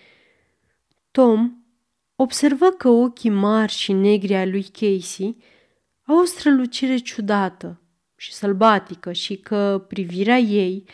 Tom 1.11 1.53
observă 2.17 2.71
că 2.71 2.89
ochii 2.89 3.31
mari 3.31 3.73
și 3.73 3.93
negri 3.93 4.35
ai 4.35 4.51
lui 4.51 4.63
Casey 4.63 5.37
au 6.07 6.19
o 6.19 6.25
strălucire 6.25 6.97
ciudată 6.97 7.82
și 8.23 8.33
sălbatică 8.33 9.13
și 9.13 9.37
că 9.37 9.85
privirea 9.89 10.39
ei, 10.39 10.85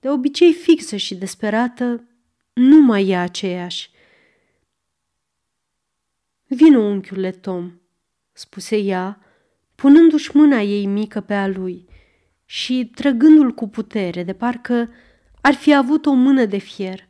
de 0.00 0.08
obicei 0.08 0.52
fixă 0.52 0.96
și 0.96 1.14
desperată, 1.14 2.08
nu 2.52 2.80
mai 2.80 3.08
e 3.08 3.16
aceeași. 3.16 3.90
Vino, 6.46 6.80
unchiule 6.80 7.30
Tom, 7.30 7.80
spuse 8.32 8.76
ea, 8.76 9.20
punându-și 9.74 10.36
mâna 10.36 10.60
ei 10.60 10.86
mică 10.86 11.20
pe 11.20 11.34
a 11.34 11.46
lui 11.46 11.88
și 12.44 12.90
trăgându-l 12.94 13.52
cu 13.52 13.68
putere, 13.68 14.22
de 14.22 14.32
parcă 14.32 14.92
ar 15.40 15.54
fi 15.54 15.74
avut 15.74 16.06
o 16.06 16.12
mână 16.12 16.44
de 16.44 16.58
fier. 16.58 17.08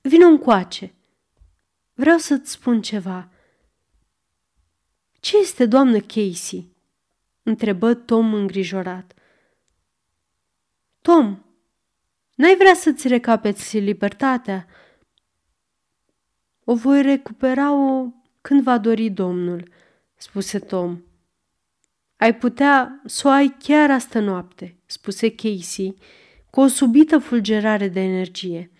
Vino 0.00 0.26
încoace. 0.26 0.94
Vreau 1.94 2.18
să-ți 2.18 2.50
spun 2.50 2.82
ceva. 2.82 3.30
Ce 5.20 5.38
este, 5.38 5.66
doamnă 5.66 6.00
Casey?" 6.00 6.75
Întrebă 7.46 7.94
Tom 7.94 8.34
îngrijorat. 8.34 9.14
Tom, 11.00 11.44
n-ai 12.34 12.56
vrea 12.56 12.74
să-ți 12.74 13.08
recapeți 13.08 13.78
libertatea? 13.78 14.66
O 16.64 16.74
voi 16.74 17.02
recupera-o 17.02 18.08
când 18.40 18.62
va 18.62 18.78
dori 18.78 19.10
Domnul, 19.10 19.68
spuse 20.14 20.58
Tom. 20.58 21.02
Ai 22.16 22.36
putea 22.36 23.00
să 23.04 23.28
o 23.28 23.30
ai 23.30 23.56
chiar 23.58 23.90
astă 23.90 24.18
noapte, 24.18 24.76
spuse 24.86 25.34
Casey, 25.34 25.96
cu 26.50 26.60
o 26.60 26.66
subită 26.66 27.18
fulgerare 27.18 27.88
de 27.88 28.00
energie. 28.00 28.70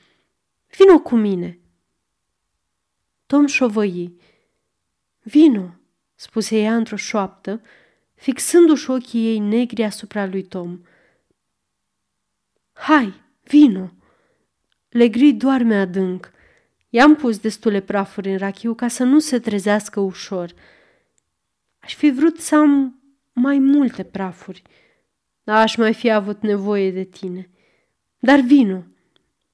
Vino 0.77 1.01
cu 1.01 1.17
mine. 1.17 1.59
Tom 3.27 3.47
șovăi. 3.47 4.17
Vino, 5.23 5.75
spuse 6.15 6.59
ea 6.59 6.77
într-o 6.77 6.97
șoaptă, 6.97 7.61
fixându-și 8.17 8.91
ochii 8.91 9.27
ei 9.27 9.39
negri 9.39 9.83
asupra 9.83 10.27
lui 10.27 10.43
Tom. 10.43 10.81
Hai, 12.73 13.15
vino! 13.43 13.91
Legri 14.89 15.33
doarme 15.33 15.75
adânc. 15.75 16.31
I-am 16.89 17.15
pus 17.15 17.39
destule 17.39 17.81
prafuri 17.81 18.31
în 18.31 18.39
rachiu 18.39 18.75
ca 18.75 18.89
să 18.89 19.05
nu 19.05 19.19
se 19.19 19.39
trezească 19.39 20.01
ușor. 20.01 20.55
Aș 21.79 21.95
fi 21.95 22.11
vrut 22.11 22.41
să 22.41 22.55
am 22.55 23.01
mai 23.33 23.59
multe 23.59 24.03
prafuri. 24.03 24.63
Aș 25.45 25.77
mai 25.77 25.95
fi 25.95 26.11
avut 26.11 26.43
nevoie 26.43 26.91
de 26.91 27.05
tine. 27.05 27.51
Dar 28.19 28.41
vino. 28.41 28.83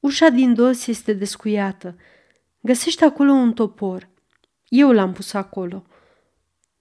Ușa 0.01 0.29
din 0.29 0.55
dos 0.55 0.87
este 0.87 1.13
descuiată. 1.13 1.97
Găsește 2.61 3.05
acolo 3.05 3.33
un 3.33 3.53
topor. 3.53 4.09
Eu 4.69 4.91
l-am 4.93 5.13
pus 5.13 5.33
acolo. 5.33 5.87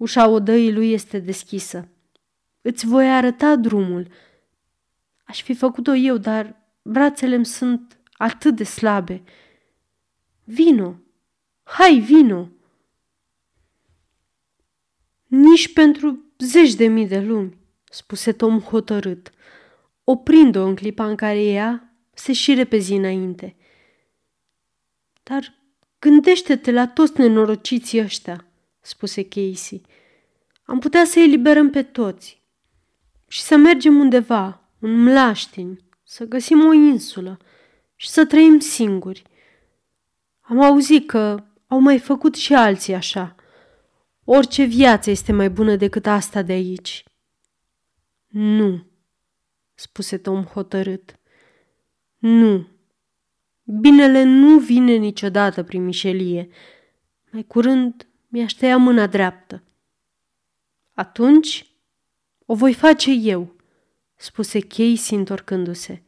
Ușa 0.02 0.28
odăii 0.28 0.74
lui 0.74 0.92
este 0.92 1.20
deschisă. 1.20 1.88
Îți 2.62 2.86
voi 2.86 3.12
arăta 3.12 3.56
drumul. 3.56 4.08
Aș 5.24 5.44
fi 5.44 5.54
făcut-o 5.54 5.96
eu, 5.96 6.18
dar 6.18 6.56
brațele 6.82 7.36
îmi 7.36 7.46
sunt 7.46 8.00
atât 8.12 8.56
de 8.56 8.64
slabe. 8.64 9.24
Vino! 10.44 10.96
Hai, 11.64 12.00
vino! 12.00 12.50
Nici 15.28 15.74
pentru 15.74 16.24
zeci 16.38 16.74
de 16.74 16.88
mii 16.88 17.08
de 17.08 17.20
lumi, 17.20 17.58
spuse 17.84 18.32
Tom 18.32 18.60
hotărât, 18.60 19.32
oprind-o 20.04 20.64
în 20.64 20.76
clipa 20.76 21.06
în 21.06 21.16
care 21.16 21.44
ea 21.44 21.96
se 22.14 22.34
și 22.34 22.54
repezi 22.54 22.94
înainte. 22.94 23.56
Dar 25.24 25.54
gândește-te 26.00 26.72
la 26.72 26.88
toți 26.88 27.20
nenorociții 27.20 28.02
ăștia, 28.02 28.46
spuse 28.82 29.24
Casey. 29.24 29.82
Am 30.64 30.80
putea 30.80 31.06
să 31.06 31.20
eliberăm 31.20 31.70
pe 31.70 31.84
toți 31.84 32.42
și 33.28 33.42
să 33.42 33.56
mergem 33.56 34.00
undeva, 34.00 34.62
în 34.80 35.04
mlaștini, 35.04 35.86
să 36.04 36.26
găsim 36.26 36.66
o 36.66 36.74
insulă 36.74 37.38
și 37.96 38.10
să 38.10 38.26
trăim 38.26 38.60
singuri. 38.60 39.24
Am 40.42 40.62
auzit 40.62 41.08
că 41.08 41.44
au 41.68 41.80
mai 41.80 42.00
făcut 42.00 42.36
și 42.36 42.54
alții 42.54 42.94
așa. 42.94 43.36
Orice 44.24 44.64
viață 44.64 45.10
este 45.10 45.32
mai 45.32 45.50
bună 45.50 45.76
decât 45.76 46.06
asta 46.06 46.42
de 46.42 46.52
aici. 46.52 47.04
Nu, 48.28 48.86
spuse 49.74 50.18
Tom 50.18 50.44
hotărât. 50.44 51.20
Nu. 52.18 52.68
Binele 53.64 54.24
nu 54.24 54.60
vine 54.60 54.96
niciodată 54.96 55.64
prin 55.64 55.86
mișelie. 55.86 56.50
Mai 57.32 57.44
curând 57.44 58.08
mi-aș 58.32 58.54
tăia 58.54 58.78
mâna 58.78 59.08
dreaptă. 59.08 59.64
Atunci 60.94 61.66
o 62.46 62.56
voi 62.56 62.74
face 62.74 63.12
eu, 63.12 63.56
spuse 64.16 64.60
Casey 64.60 65.18
întorcându-se. 65.18 66.04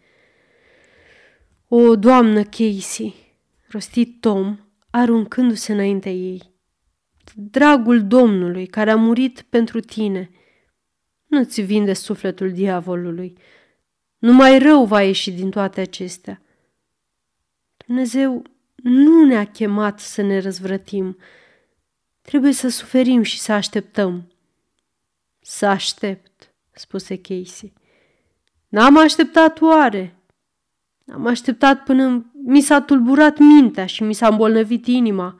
O, 1.67 1.95
doamnă 1.95 2.43
Casey, 2.43 3.15
rostit 3.67 4.21
Tom, 4.21 4.59
aruncându-se 4.89 5.71
înaintea 5.71 6.11
ei. 6.11 6.53
Dragul 7.35 8.07
Domnului 8.07 8.65
care 8.67 8.91
a 8.91 8.95
murit 8.95 9.41
pentru 9.41 9.79
tine, 9.79 10.29
nu-ți 11.25 11.61
vinde 11.61 11.93
sufletul 11.93 12.51
diavolului. 12.51 13.37
Numai 14.17 14.59
rău 14.59 14.85
va 14.85 15.01
ieși 15.01 15.31
din 15.31 15.49
toate 15.49 15.81
acestea. 15.81 16.41
Dumnezeu 17.85 18.43
nu 18.75 19.25
ne-a 19.25 19.45
chemat 19.45 19.99
să 19.99 20.21
ne 20.21 20.39
răzvrătim. 20.39 21.17
Trebuie 22.23 22.51
să 22.51 22.69
suferim 22.69 23.21
și 23.21 23.39
să 23.39 23.51
așteptăm. 23.51 24.31
Să 25.39 25.65
aștept, 25.65 26.53
spuse 26.71 27.17
Casey. 27.17 27.73
N-am 28.67 28.97
așteptat 28.97 29.61
oare? 29.61 30.15
Am 31.07 31.25
așteptat 31.25 31.83
până 31.83 32.31
mi 32.45 32.61
s-a 32.61 32.81
tulburat 32.81 33.37
mintea 33.37 33.85
și 33.85 34.03
mi 34.03 34.13
s-a 34.13 34.27
îmbolnăvit 34.27 34.87
inima. 34.87 35.39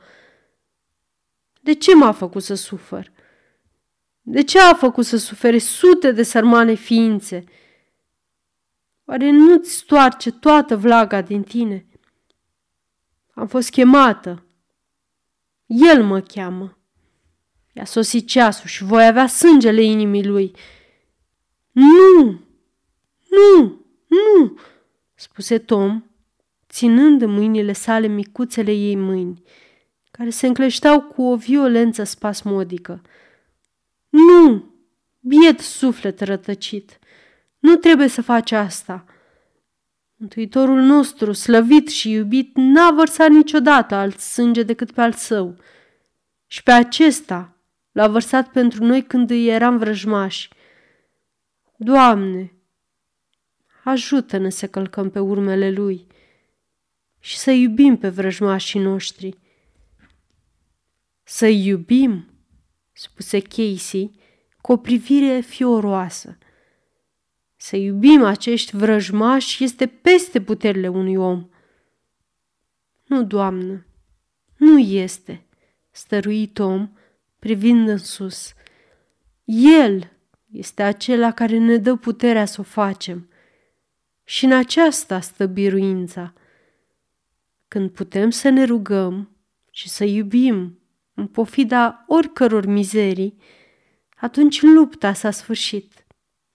De 1.60 1.74
ce 1.74 1.94
m-a 1.94 2.12
făcut 2.12 2.42
să 2.42 2.54
sufăr? 2.54 3.12
De 4.20 4.42
ce 4.42 4.60
a 4.60 4.74
făcut 4.74 5.04
să 5.04 5.16
sufere 5.16 5.58
sute 5.58 6.12
de 6.12 6.22
sărmane 6.22 6.74
ființe? 6.74 7.44
Oare 9.04 9.30
nu-ți 9.30 9.72
stoarce 9.72 10.32
toată 10.32 10.76
vlaga 10.76 11.20
din 11.20 11.42
tine? 11.42 11.86
Am 13.34 13.46
fost 13.46 13.70
chemată. 13.70 14.44
El 15.80 16.04
mă 16.04 16.20
cheamă. 16.20 16.78
I-a 17.72 17.84
sosit 17.84 18.26
ceasul 18.26 18.68
și 18.68 18.84
voi 18.84 19.06
avea 19.06 19.26
sângele 19.26 19.82
inimii 19.82 20.26
lui. 20.26 20.56
Nu! 21.72 22.40
Nu! 23.30 23.86
Nu! 24.06 24.58
spuse 25.14 25.58
Tom, 25.58 26.04
ținând 26.68 27.22
în 27.22 27.30
mâinile 27.30 27.72
sale 27.72 28.06
micuțele 28.06 28.72
ei 28.72 28.96
mâini, 28.96 29.42
care 30.10 30.30
se 30.30 30.46
încleșteau 30.46 31.02
cu 31.02 31.22
o 31.22 31.36
violență 31.36 32.04
spasmodică. 32.04 33.02
Nu! 34.08 34.64
Biet 35.20 35.60
suflet 35.60 36.20
rătăcit! 36.20 36.98
Nu 37.58 37.76
trebuie 37.76 38.08
să 38.08 38.22
faci 38.22 38.52
asta! 38.52 39.04
Mântuitorul 40.24 40.80
nostru, 40.80 41.32
slăvit 41.32 41.88
și 41.88 42.10
iubit, 42.10 42.50
n-a 42.54 42.90
vărsat 42.90 43.30
niciodată 43.30 43.94
alt 43.94 44.18
sânge 44.18 44.62
decât 44.62 44.92
pe 44.92 45.00
al 45.00 45.12
său. 45.12 45.56
Și 46.46 46.62
pe 46.62 46.70
acesta 46.70 47.56
l-a 47.92 48.08
vărsat 48.08 48.50
pentru 48.50 48.84
noi 48.84 49.02
când 49.02 49.30
îi 49.30 49.46
eram 49.46 49.78
vrăjmași. 49.78 50.48
Doamne, 51.76 52.52
ajută-ne 53.84 54.50
să 54.50 54.66
călcăm 54.66 55.10
pe 55.10 55.18
urmele 55.18 55.70
Lui 55.70 56.06
și 57.20 57.38
să 57.38 57.50
iubim 57.50 57.96
pe 57.96 58.08
vrăjmașii 58.08 58.80
noștri. 58.80 59.38
Să 61.22 61.46
iubim, 61.46 62.28
spuse 62.92 63.40
Casey 63.40 64.10
cu 64.60 64.72
o 64.72 64.76
privire 64.76 65.40
fioroasă. 65.40 66.38
Să 67.64 67.76
iubim 67.76 68.24
acești 68.24 68.76
vrăjmași 68.76 69.64
este 69.64 69.86
peste 69.86 70.40
puterile 70.40 70.88
unui 70.88 71.16
om. 71.16 71.48
Nu, 73.06 73.24
doamnă, 73.24 73.86
nu 74.56 74.78
este, 74.78 75.46
stărui 75.90 76.46
Tom 76.46 76.90
privind 77.38 77.88
în 77.88 77.98
sus. 77.98 78.52
El 79.44 80.10
este 80.50 80.82
acela 80.82 81.32
care 81.32 81.58
ne 81.58 81.76
dă 81.76 81.96
puterea 81.96 82.44
să 82.44 82.60
o 82.60 82.64
facem. 82.64 83.28
Și 84.24 84.44
în 84.44 84.52
aceasta 84.52 85.20
stă 85.20 85.46
biruința. 85.46 86.32
Când 87.68 87.90
putem 87.90 88.30
să 88.30 88.48
ne 88.48 88.64
rugăm 88.64 89.36
și 89.70 89.88
să 89.88 90.04
iubim 90.04 90.78
în 91.14 91.26
pofida 91.26 92.04
oricăror 92.08 92.66
mizerii, 92.66 93.38
atunci 94.16 94.62
lupta 94.62 95.12
s-a 95.12 95.30
sfârșit 95.30 96.03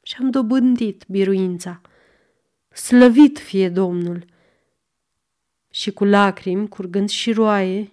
și 0.09 0.15
am 0.19 0.29
dobândit 0.29 1.03
biruința. 1.07 1.81
Slăvit 2.69 3.39
fie 3.39 3.69
Domnul! 3.69 4.25
Și 5.69 5.91
cu 5.91 6.03
lacrimi 6.05 6.67
curgând 6.67 7.09
și 7.09 7.31
roaie 7.31 7.91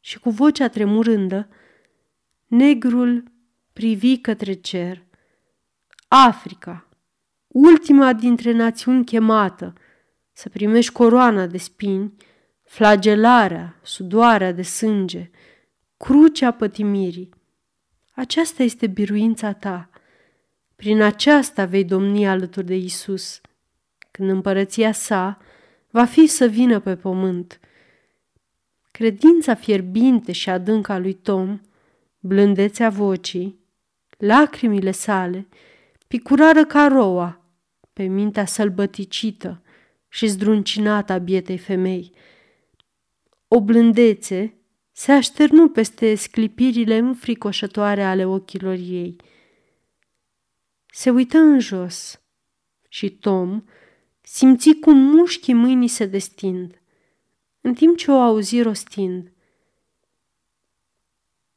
și 0.00 0.18
cu 0.18 0.30
vocea 0.30 0.68
tremurândă, 0.68 1.48
negrul 2.46 3.22
privi 3.72 4.18
către 4.18 4.52
cer. 4.52 5.04
Africa, 6.08 6.88
ultima 7.46 8.12
dintre 8.12 8.52
națiuni 8.52 9.04
chemată 9.04 9.72
să 10.32 10.48
primești 10.48 10.92
coroana 10.92 11.46
de 11.46 11.58
spini, 11.58 12.14
flagelarea, 12.62 13.78
sudoarea 13.82 14.52
de 14.52 14.62
sânge, 14.62 15.30
crucea 15.96 16.50
pătimirii. 16.50 17.28
Aceasta 18.14 18.62
este 18.62 18.86
biruința 18.86 19.52
ta. 19.52 19.90
Prin 20.78 21.00
aceasta 21.02 21.64
vei 21.64 21.84
domni 21.84 22.26
alături 22.26 22.66
de 22.66 22.76
Isus, 22.76 23.40
când 24.10 24.30
împărăția 24.30 24.92
sa 24.92 25.38
va 25.90 26.04
fi 26.04 26.26
să 26.26 26.46
vină 26.46 26.80
pe 26.80 26.96
pământ. 26.96 27.60
Credința 28.90 29.54
fierbinte 29.54 30.32
și 30.32 30.50
adâncă 30.50 30.92
a 30.92 30.98
lui 30.98 31.12
Tom, 31.12 31.60
blândețea 32.18 32.90
vocii, 32.90 33.58
lacrimile 34.18 34.90
sale, 34.90 35.48
picurară 36.08 36.64
ca 36.64 36.86
roa 36.86 37.44
pe 37.92 38.02
mintea 38.02 38.44
sălbăticită 38.44 39.62
și 40.08 40.26
zdruncinată 40.26 41.12
a 41.12 41.18
bietei 41.18 41.58
femei. 41.58 42.12
O 43.48 43.60
blândețe 43.60 44.54
se 44.92 45.12
așternu 45.12 45.68
peste 45.68 46.14
sclipirile 46.14 46.96
înfricoșătoare 46.96 48.04
ale 48.04 48.24
ochilor 48.24 48.74
ei. 48.74 49.16
Se 50.92 51.10
uită 51.10 51.38
în 51.38 51.58
jos 51.58 52.20
și 52.88 53.10
Tom 53.10 53.64
simți 54.20 54.72
cum 54.72 54.96
mușchii 54.96 55.54
mâinii 55.54 55.88
se 55.88 56.06
destind, 56.06 56.80
în 57.60 57.74
timp 57.74 57.96
ce 57.96 58.10
o 58.10 58.20
auzi 58.20 58.60
rostind. 58.60 59.32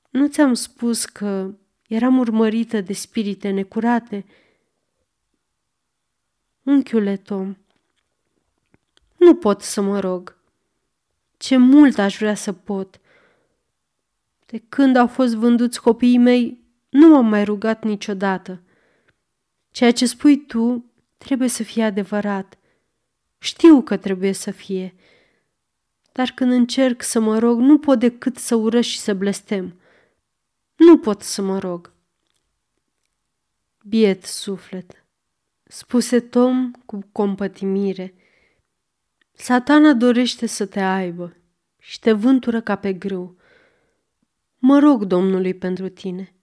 nu 0.09 0.27
ți-am 0.27 0.53
spus 0.53 1.05
că 1.05 1.53
eram 1.87 2.17
urmărită 2.17 2.81
de 2.81 2.93
spirite 2.93 3.49
necurate? 3.49 4.25
Unchiule 6.63 7.17
Tom, 7.17 7.55
nu 9.17 9.35
pot 9.35 9.61
să 9.61 9.81
mă 9.81 9.99
rog. 9.99 10.37
Ce 11.37 11.57
mult 11.57 11.97
aș 11.97 12.17
vrea 12.17 12.35
să 12.35 12.53
pot. 12.53 12.99
De 14.45 14.63
când 14.69 14.95
au 14.95 15.07
fost 15.07 15.35
vânduți 15.35 15.81
copiii 15.81 16.17
mei, 16.17 16.63
nu 16.89 17.07
m-am 17.07 17.25
mai 17.25 17.43
rugat 17.43 17.83
niciodată. 17.83 18.61
Ceea 19.71 19.91
ce 19.91 20.05
spui 20.05 20.45
tu 20.45 20.85
trebuie 21.17 21.47
să 21.47 21.63
fie 21.63 21.83
adevărat. 21.83 22.57
Știu 23.37 23.81
că 23.81 23.97
trebuie 23.97 24.31
să 24.31 24.51
fie. 24.51 24.95
Dar 26.11 26.31
când 26.35 26.51
încerc 26.51 27.01
să 27.01 27.19
mă 27.19 27.37
rog, 27.39 27.59
nu 27.59 27.79
pot 27.79 27.99
decât 27.99 28.37
să 28.37 28.55
urăș 28.55 28.87
și 28.87 28.99
să 28.99 29.13
blestem. 29.13 29.79
Nu 30.75 30.97
pot 30.97 31.21
să 31.21 31.41
mă 31.41 31.59
rog. 31.59 31.93
Biet 33.83 34.23
suflet, 34.23 35.05
spuse 35.63 36.19
Tom 36.19 36.71
cu 36.85 36.99
compătimire. 37.11 38.13
Satana 39.31 39.93
dorește 39.93 40.45
să 40.45 40.65
te 40.65 40.79
aibă 40.79 41.35
și 41.77 41.99
te 41.99 42.11
vântură 42.11 42.61
ca 42.61 42.75
pe 42.75 42.93
grâu. 42.93 43.37
Mă 44.57 44.79
rog 44.79 45.03
Domnului 45.03 45.53
pentru 45.53 45.89
tine. 45.89 46.35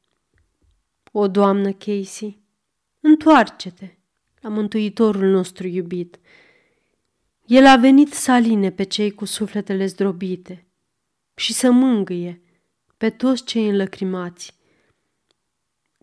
O, 1.12 1.28
doamnă 1.28 1.72
Casey, 1.72 2.42
întoarce-te 3.00 3.96
la 4.40 4.48
Mântuitorul 4.48 5.30
nostru 5.30 5.66
iubit. 5.66 6.18
El 7.46 7.66
a 7.66 7.76
venit 7.76 8.12
să 8.12 8.32
aline 8.32 8.70
pe 8.70 8.82
cei 8.82 9.10
cu 9.10 9.24
sufletele 9.24 9.86
zdrobite 9.86 10.66
și 11.34 11.52
să 11.52 11.70
mângâie 11.70 12.42
pe 12.96 13.10
toți 13.10 13.44
cei 13.44 13.68
înlăcrimați. 13.68 14.56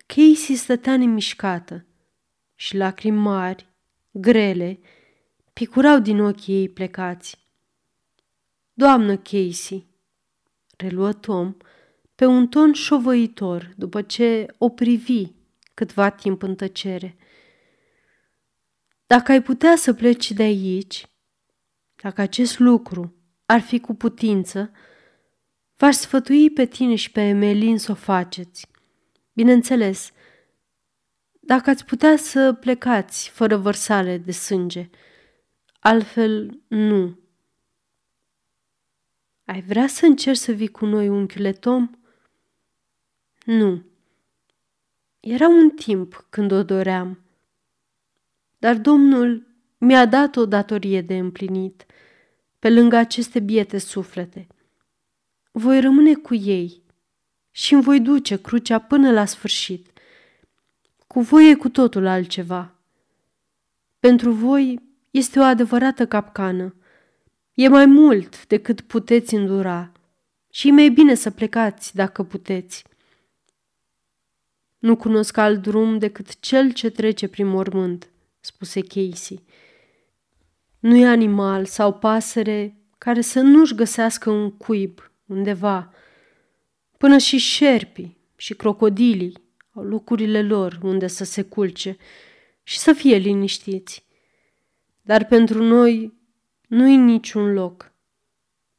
Casey 0.06 0.56
stătea 0.56 0.98
nemișcată 0.98 1.86
și 2.56 2.76
lacrimi 2.76 3.18
mari, 3.18 3.70
grele, 4.12 4.80
picurau 5.54 6.00
din 6.00 6.20
ochii 6.20 6.56
ei 6.56 6.70
plecați. 6.70 7.38
Doamnă 8.74 9.18
Casey, 9.18 9.88
reluă 10.78 11.14
Tom, 11.14 11.56
pe 12.16 12.26
un 12.26 12.48
ton 12.48 12.74
șovăitor, 12.74 13.74
după 13.78 14.02
ce 14.02 14.46
o 14.58 14.70
privi 14.70 15.35
câtva 15.76 16.10
timp 16.10 16.42
în 16.42 16.56
tăcere. 16.56 17.18
Dacă 19.08 19.32
ai 19.32 19.42
putea 19.42 19.76
să 19.76 19.94
pleci 19.94 20.32
de 20.32 20.44
aici, 20.44 21.08
dacă 21.96 22.22
acest 22.22 22.60
lucru 22.60 23.16
ar 23.46 23.62
fi 23.62 23.80
cu 23.80 23.94
putință, 23.94 24.72
v-aș 25.76 25.96
sfătui 25.96 26.50
pe 26.50 26.66
tine 26.66 26.96
și 26.96 27.12
pe 27.12 27.22
Emelin 27.22 27.78
să 27.78 27.92
o 27.92 27.96
faceți. 27.96 28.68
Bineînțeles, 29.34 30.12
dacă 31.40 31.70
ați 31.70 31.86
putea 31.86 32.18
să 32.18 32.54
plecați 32.54 33.30
fără 33.30 33.58
vărsale 33.58 34.18
de 34.18 34.32
sânge, 34.32 34.90
altfel 35.80 36.62
nu. 36.68 37.20
Ai 39.46 39.62
vrea 39.62 39.88
să 39.88 40.06
încerci 40.06 40.38
să 40.38 40.52
vii 40.52 40.68
cu 40.68 40.86
noi, 40.86 41.10
unchiule 41.10 41.52
Tom? 41.52 41.90
Nu. 43.46 43.84
Era 45.28 45.48
un 45.48 45.70
timp 45.70 46.26
când 46.30 46.52
o 46.52 46.64
doream, 46.64 47.20
dar 48.58 48.78
Domnul 48.78 49.48
mi-a 49.78 50.06
dat 50.06 50.36
o 50.36 50.46
datorie 50.46 51.02
de 51.02 51.18
împlinit, 51.18 51.86
pe 52.60 52.70
lângă 52.70 52.96
aceste 52.96 53.40
biete 53.40 53.78
suflete. 53.78 54.48
Voi 55.52 55.82
rămâne 55.82 56.14
cu 56.14 56.34
ei 56.34 56.82
și 57.52 57.74
îmi 57.74 57.84
voi 57.84 58.00
duce 58.00 58.42
crucea 58.42 58.80
până 58.80 59.12
la 59.12 59.26
sfârșit. 59.26 59.92
Cu 61.08 61.22
voi 61.22 61.50
e 61.50 61.56
cu 61.56 61.70
totul 61.70 62.06
altceva. 62.06 62.76
Pentru 64.00 64.32
voi 64.32 64.80
este 65.12 65.40
o 65.40 65.44
adevărată 65.44 66.08
capcană. 66.08 66.76
E 67.54 67.68
mai 67.68 67.86
mult 67.86 68.48
decât 68.48 68.82
puteți 68.82 69.36
îndura 69.36 69.92
și 70.50 70.68
e 70.68 70.72
mai 70.72 70.90
bine 70.90 71.14
să 71.14 71.32
plecați 71.32 71.96
dacă 71.96 72.24
puteți. 72.24 72.84
Nu 74.86 74.96
cunosc 74.96 75.38
alt 75.38 75.62
drum 75.62 75.98
decât 75.98 76.40
cel 76.40 76.72
ce 76.72 76.90
trece 76.90 77.28
prin 77.28 77.48
mormânt, 77.48 78.10
spuse 78.40 78.82
Casey. 78.82 79.44
Nu 80.80 80.96
e 80.96 81.08
animal 81.08 81.66
sau 81.66 81.94
pasăre 81.94 82.78
care 82.98 83.22
să 83.22 83.40
nu-și 83.40 83.76
găsească 83.76 84.30
un 84.30 84.52
cuib 84.52 85.12
undeva. 85.26 85.94
Până 86.98 87.18
și 87.18 87.38
șerpii 87.38 88.18
și 88.36 88.54
crocodilii 88.54 89.34
au 89.72 89.84
locurile 89.84 90.44
lor 90.44 90.80
unde 90.84 91.08
să 91.08 91.24
se 91.24 91.42
culce 91.42 91.98
și 92.64 92.80
să 92.80 92.94
fie 92.94 93.16
liniștiți. 93.16 94.06
Dar 95.02 95.26
pentru 95.26 95.64
noi 95.64 96.14
nu-i 96.68 96.96
niciun 96.96 97.54
loc. 97.54 97.92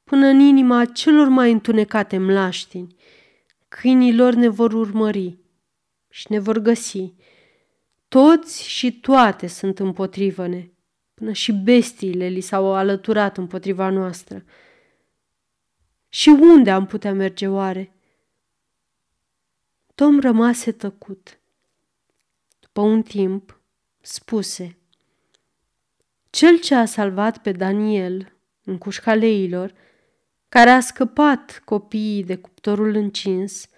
Până 0.04 0.26
în 0.26 0.40
inima 0.40 0.84
celor 0.84 1.28
mai 1.28 1.52
întunecate 1.52 2.18
mlaștini, 2.18 2.96
câinii 3.68 4.14
lor 4.14 4.34
ne 4.34 4.48
vor 4.48 4.72
urmări 4.72 5.44
și 6.16 6.26
ne 6.28 6.38
vor 6.38 6.58
găsi. 6.58 7.14
Toți 8.08 8.68
și 8.68 9.00
toate 9.00 9.46
sunt 9.46 9.78
împotrivă-ne, 9.78 10.68
până 11.14 11.32
și 11.32 11.52
bestiile 11.52 12.26
li 12.26 12.40
s-au 12.40 12.74
alăturat 12.74 13.36
împotriva 13.36 13.90
noastră. 13.90 14.44
Și 16.08 16.28
unde 16.28 16.70
am 16.70 16.86
putea 16.86 17.12
merge 17.12 17.48
oare? 17.48 17.94
Tom 19.94 20.20
rămase 20.20 20.72
tăcut. 20.72 21.38
După 22.60 22.80
un 22.80 23.02
timp, 23.02 23.60
spuse, 24.00 24.78
Cel 26.30 26.58
ce 26.58 26.74
a 26.74 26.84
salvat 26.84 27.38
pe 27.38 27.52
Daniel 27.52 28.32
în 28.64 28.78
cușca 28.78 29.14
leilor, 29.14 29.74
care 30.48 30.70
a 30.70 30.80
scăpat 30.80 31.62
copiii 31.64 32.24
de 32.24 32.36
cuptorul 32.36 32.94
încins, 32.94 33.68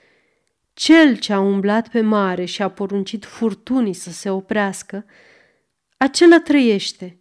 cel 0.78 1.16
ce 1.16 1.32
a 1.32 1.40
umblat 1.40 1.88
pe 1.88 2.00
mare 2.00 2.44
și 2.44 2.62
a 2.62 2.70
poruncit 2.70 3.24
furtunii 3.24 3.92
să 3.92 4.10
se 4.10 4.30
oprească, 4.30 5.04
acela 5.96 6.40
trăiește. 6.40 7.18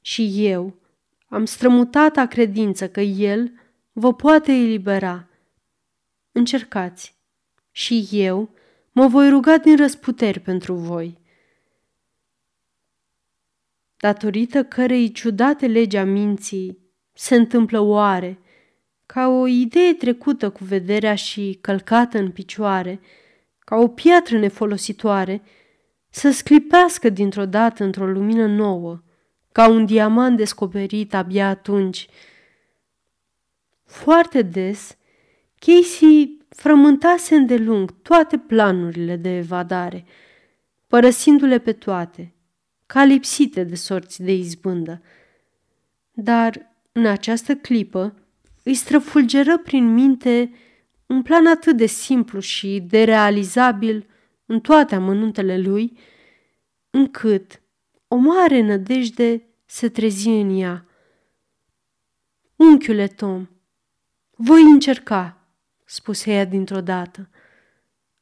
Și 0.00 0.32
eu 0.46 0.74
am 1.28 1.44
strămutata 1.44 2.26
credință 2.26 2.88
că 2.88 3.00
el 3.00 3.52
vă 3.92 4.14
poate 4.14 4.52
elibera. 4.52 5.28
Încercați 6.32 7.14
și 7.70 8.08
eu 8.10 8.50
mă 8.92 9.06
voi 9.06 9.28
ruga 9.28 9.58
din 9.58 9.76
răsputeri 9.76 10.40
pentru 10.40 10.74
voi. 10.74 11.18
Datorită 13.96 14.64
cărei 14.64 15.12
ciudate 15.12 15.66
legea 15.66 16.04
minții 16.04 16.78
se 17.12 17.34
întâmplă 17.34 17.78
oare– 17.78 18.38
ca 19.12 19.28
o 19.28 19.46
idee 19.46 19.94
trecută 19.94 20.50
cu 20.50 20.64
vederea 20.64 21.14
și 21.14 21.58
călcată 21.60 22.18
în 22.18 22.30
picioare, 22.30 23.00
ca 23.58 23.76
o 23.76 23.88
piatră 23.88 24.38
nefolositoare, 24.38 25.42
să 26.10 26.30
sclipească 26.30 27.08
dintr-o 27.08 27.46
dată 27.46 27.84
într-o 27.84 28.06
lumină 28.06 28.46
nouă, 28.46 29.02
ca 29.52 29.68
un 29.68 29.86
diamant 29.86 30.36
descoperit 30.36 31.14
abia 31.14 31.48
atunci. 31.48 32.08
Foarte 33.84 34.42
des, 34.42 34.96
Casey 35.58 36.36
frământase 36.48 37.34
îndelung 37.34 38.02
toate 38.02 38.38
planurile 38.38 39.16
de 39.16 39.36
evadare, 39.36 40.04
părăsindu-le 40.86 41.58
pe 41.58 41.72
toate, 41.72 42.34
ca 42.86 43.04
lipsite 43.04 43.64
de 43.64 43.74
sorți 43.74 44.22
de 44.22 44.32
izbândă. 44.32 45.02
Dar, 46.12 46.74
în 46.92 47.06
această 47.06 47.54
clipă, 47.54 48.14
îi 48.62 48.74
străfulgeră 48.74 49.58
prin 49.58 49.92
minte 49.92 50.52
un 51.06 51.22
plan 51.22 51.46
atât 51.46 51.76
de 51.76 51.86
simplu 51.86 52.40
și 52.40 52.80
de 52.80 53.04
realizabil 53.04 54.06
în 54.46 54.60
toate 54.60 54.94
amănuntele 54.94 55.58
lui, 55.58 55.98
încât 56.90 57.62
o 58.08 58.16
mare 58.16 58.60
nădejde 58.60 59.48
se 59.66 59.88
trezi 59.88 60.28
în 60.28 60.58
ea. 60.58 60.86
Unchiule 62.56 63.06
Tom, 63.06 63.48
voi 64.30 64.62
încerca, 64.62 65.48
spuse 65.84 66.32
ea 66.32 66.44
dintr-o 66.44 66.80
dată. 66.80 67.30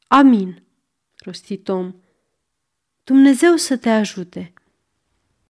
Amin, 0.06 0.62
rosti 1.16 1.56
Tom. 1.56 1.94
Dumnezeu 3.04 3.56
să 3.56 3.76
te 3.76 3.90
ajute. 3.90 4.52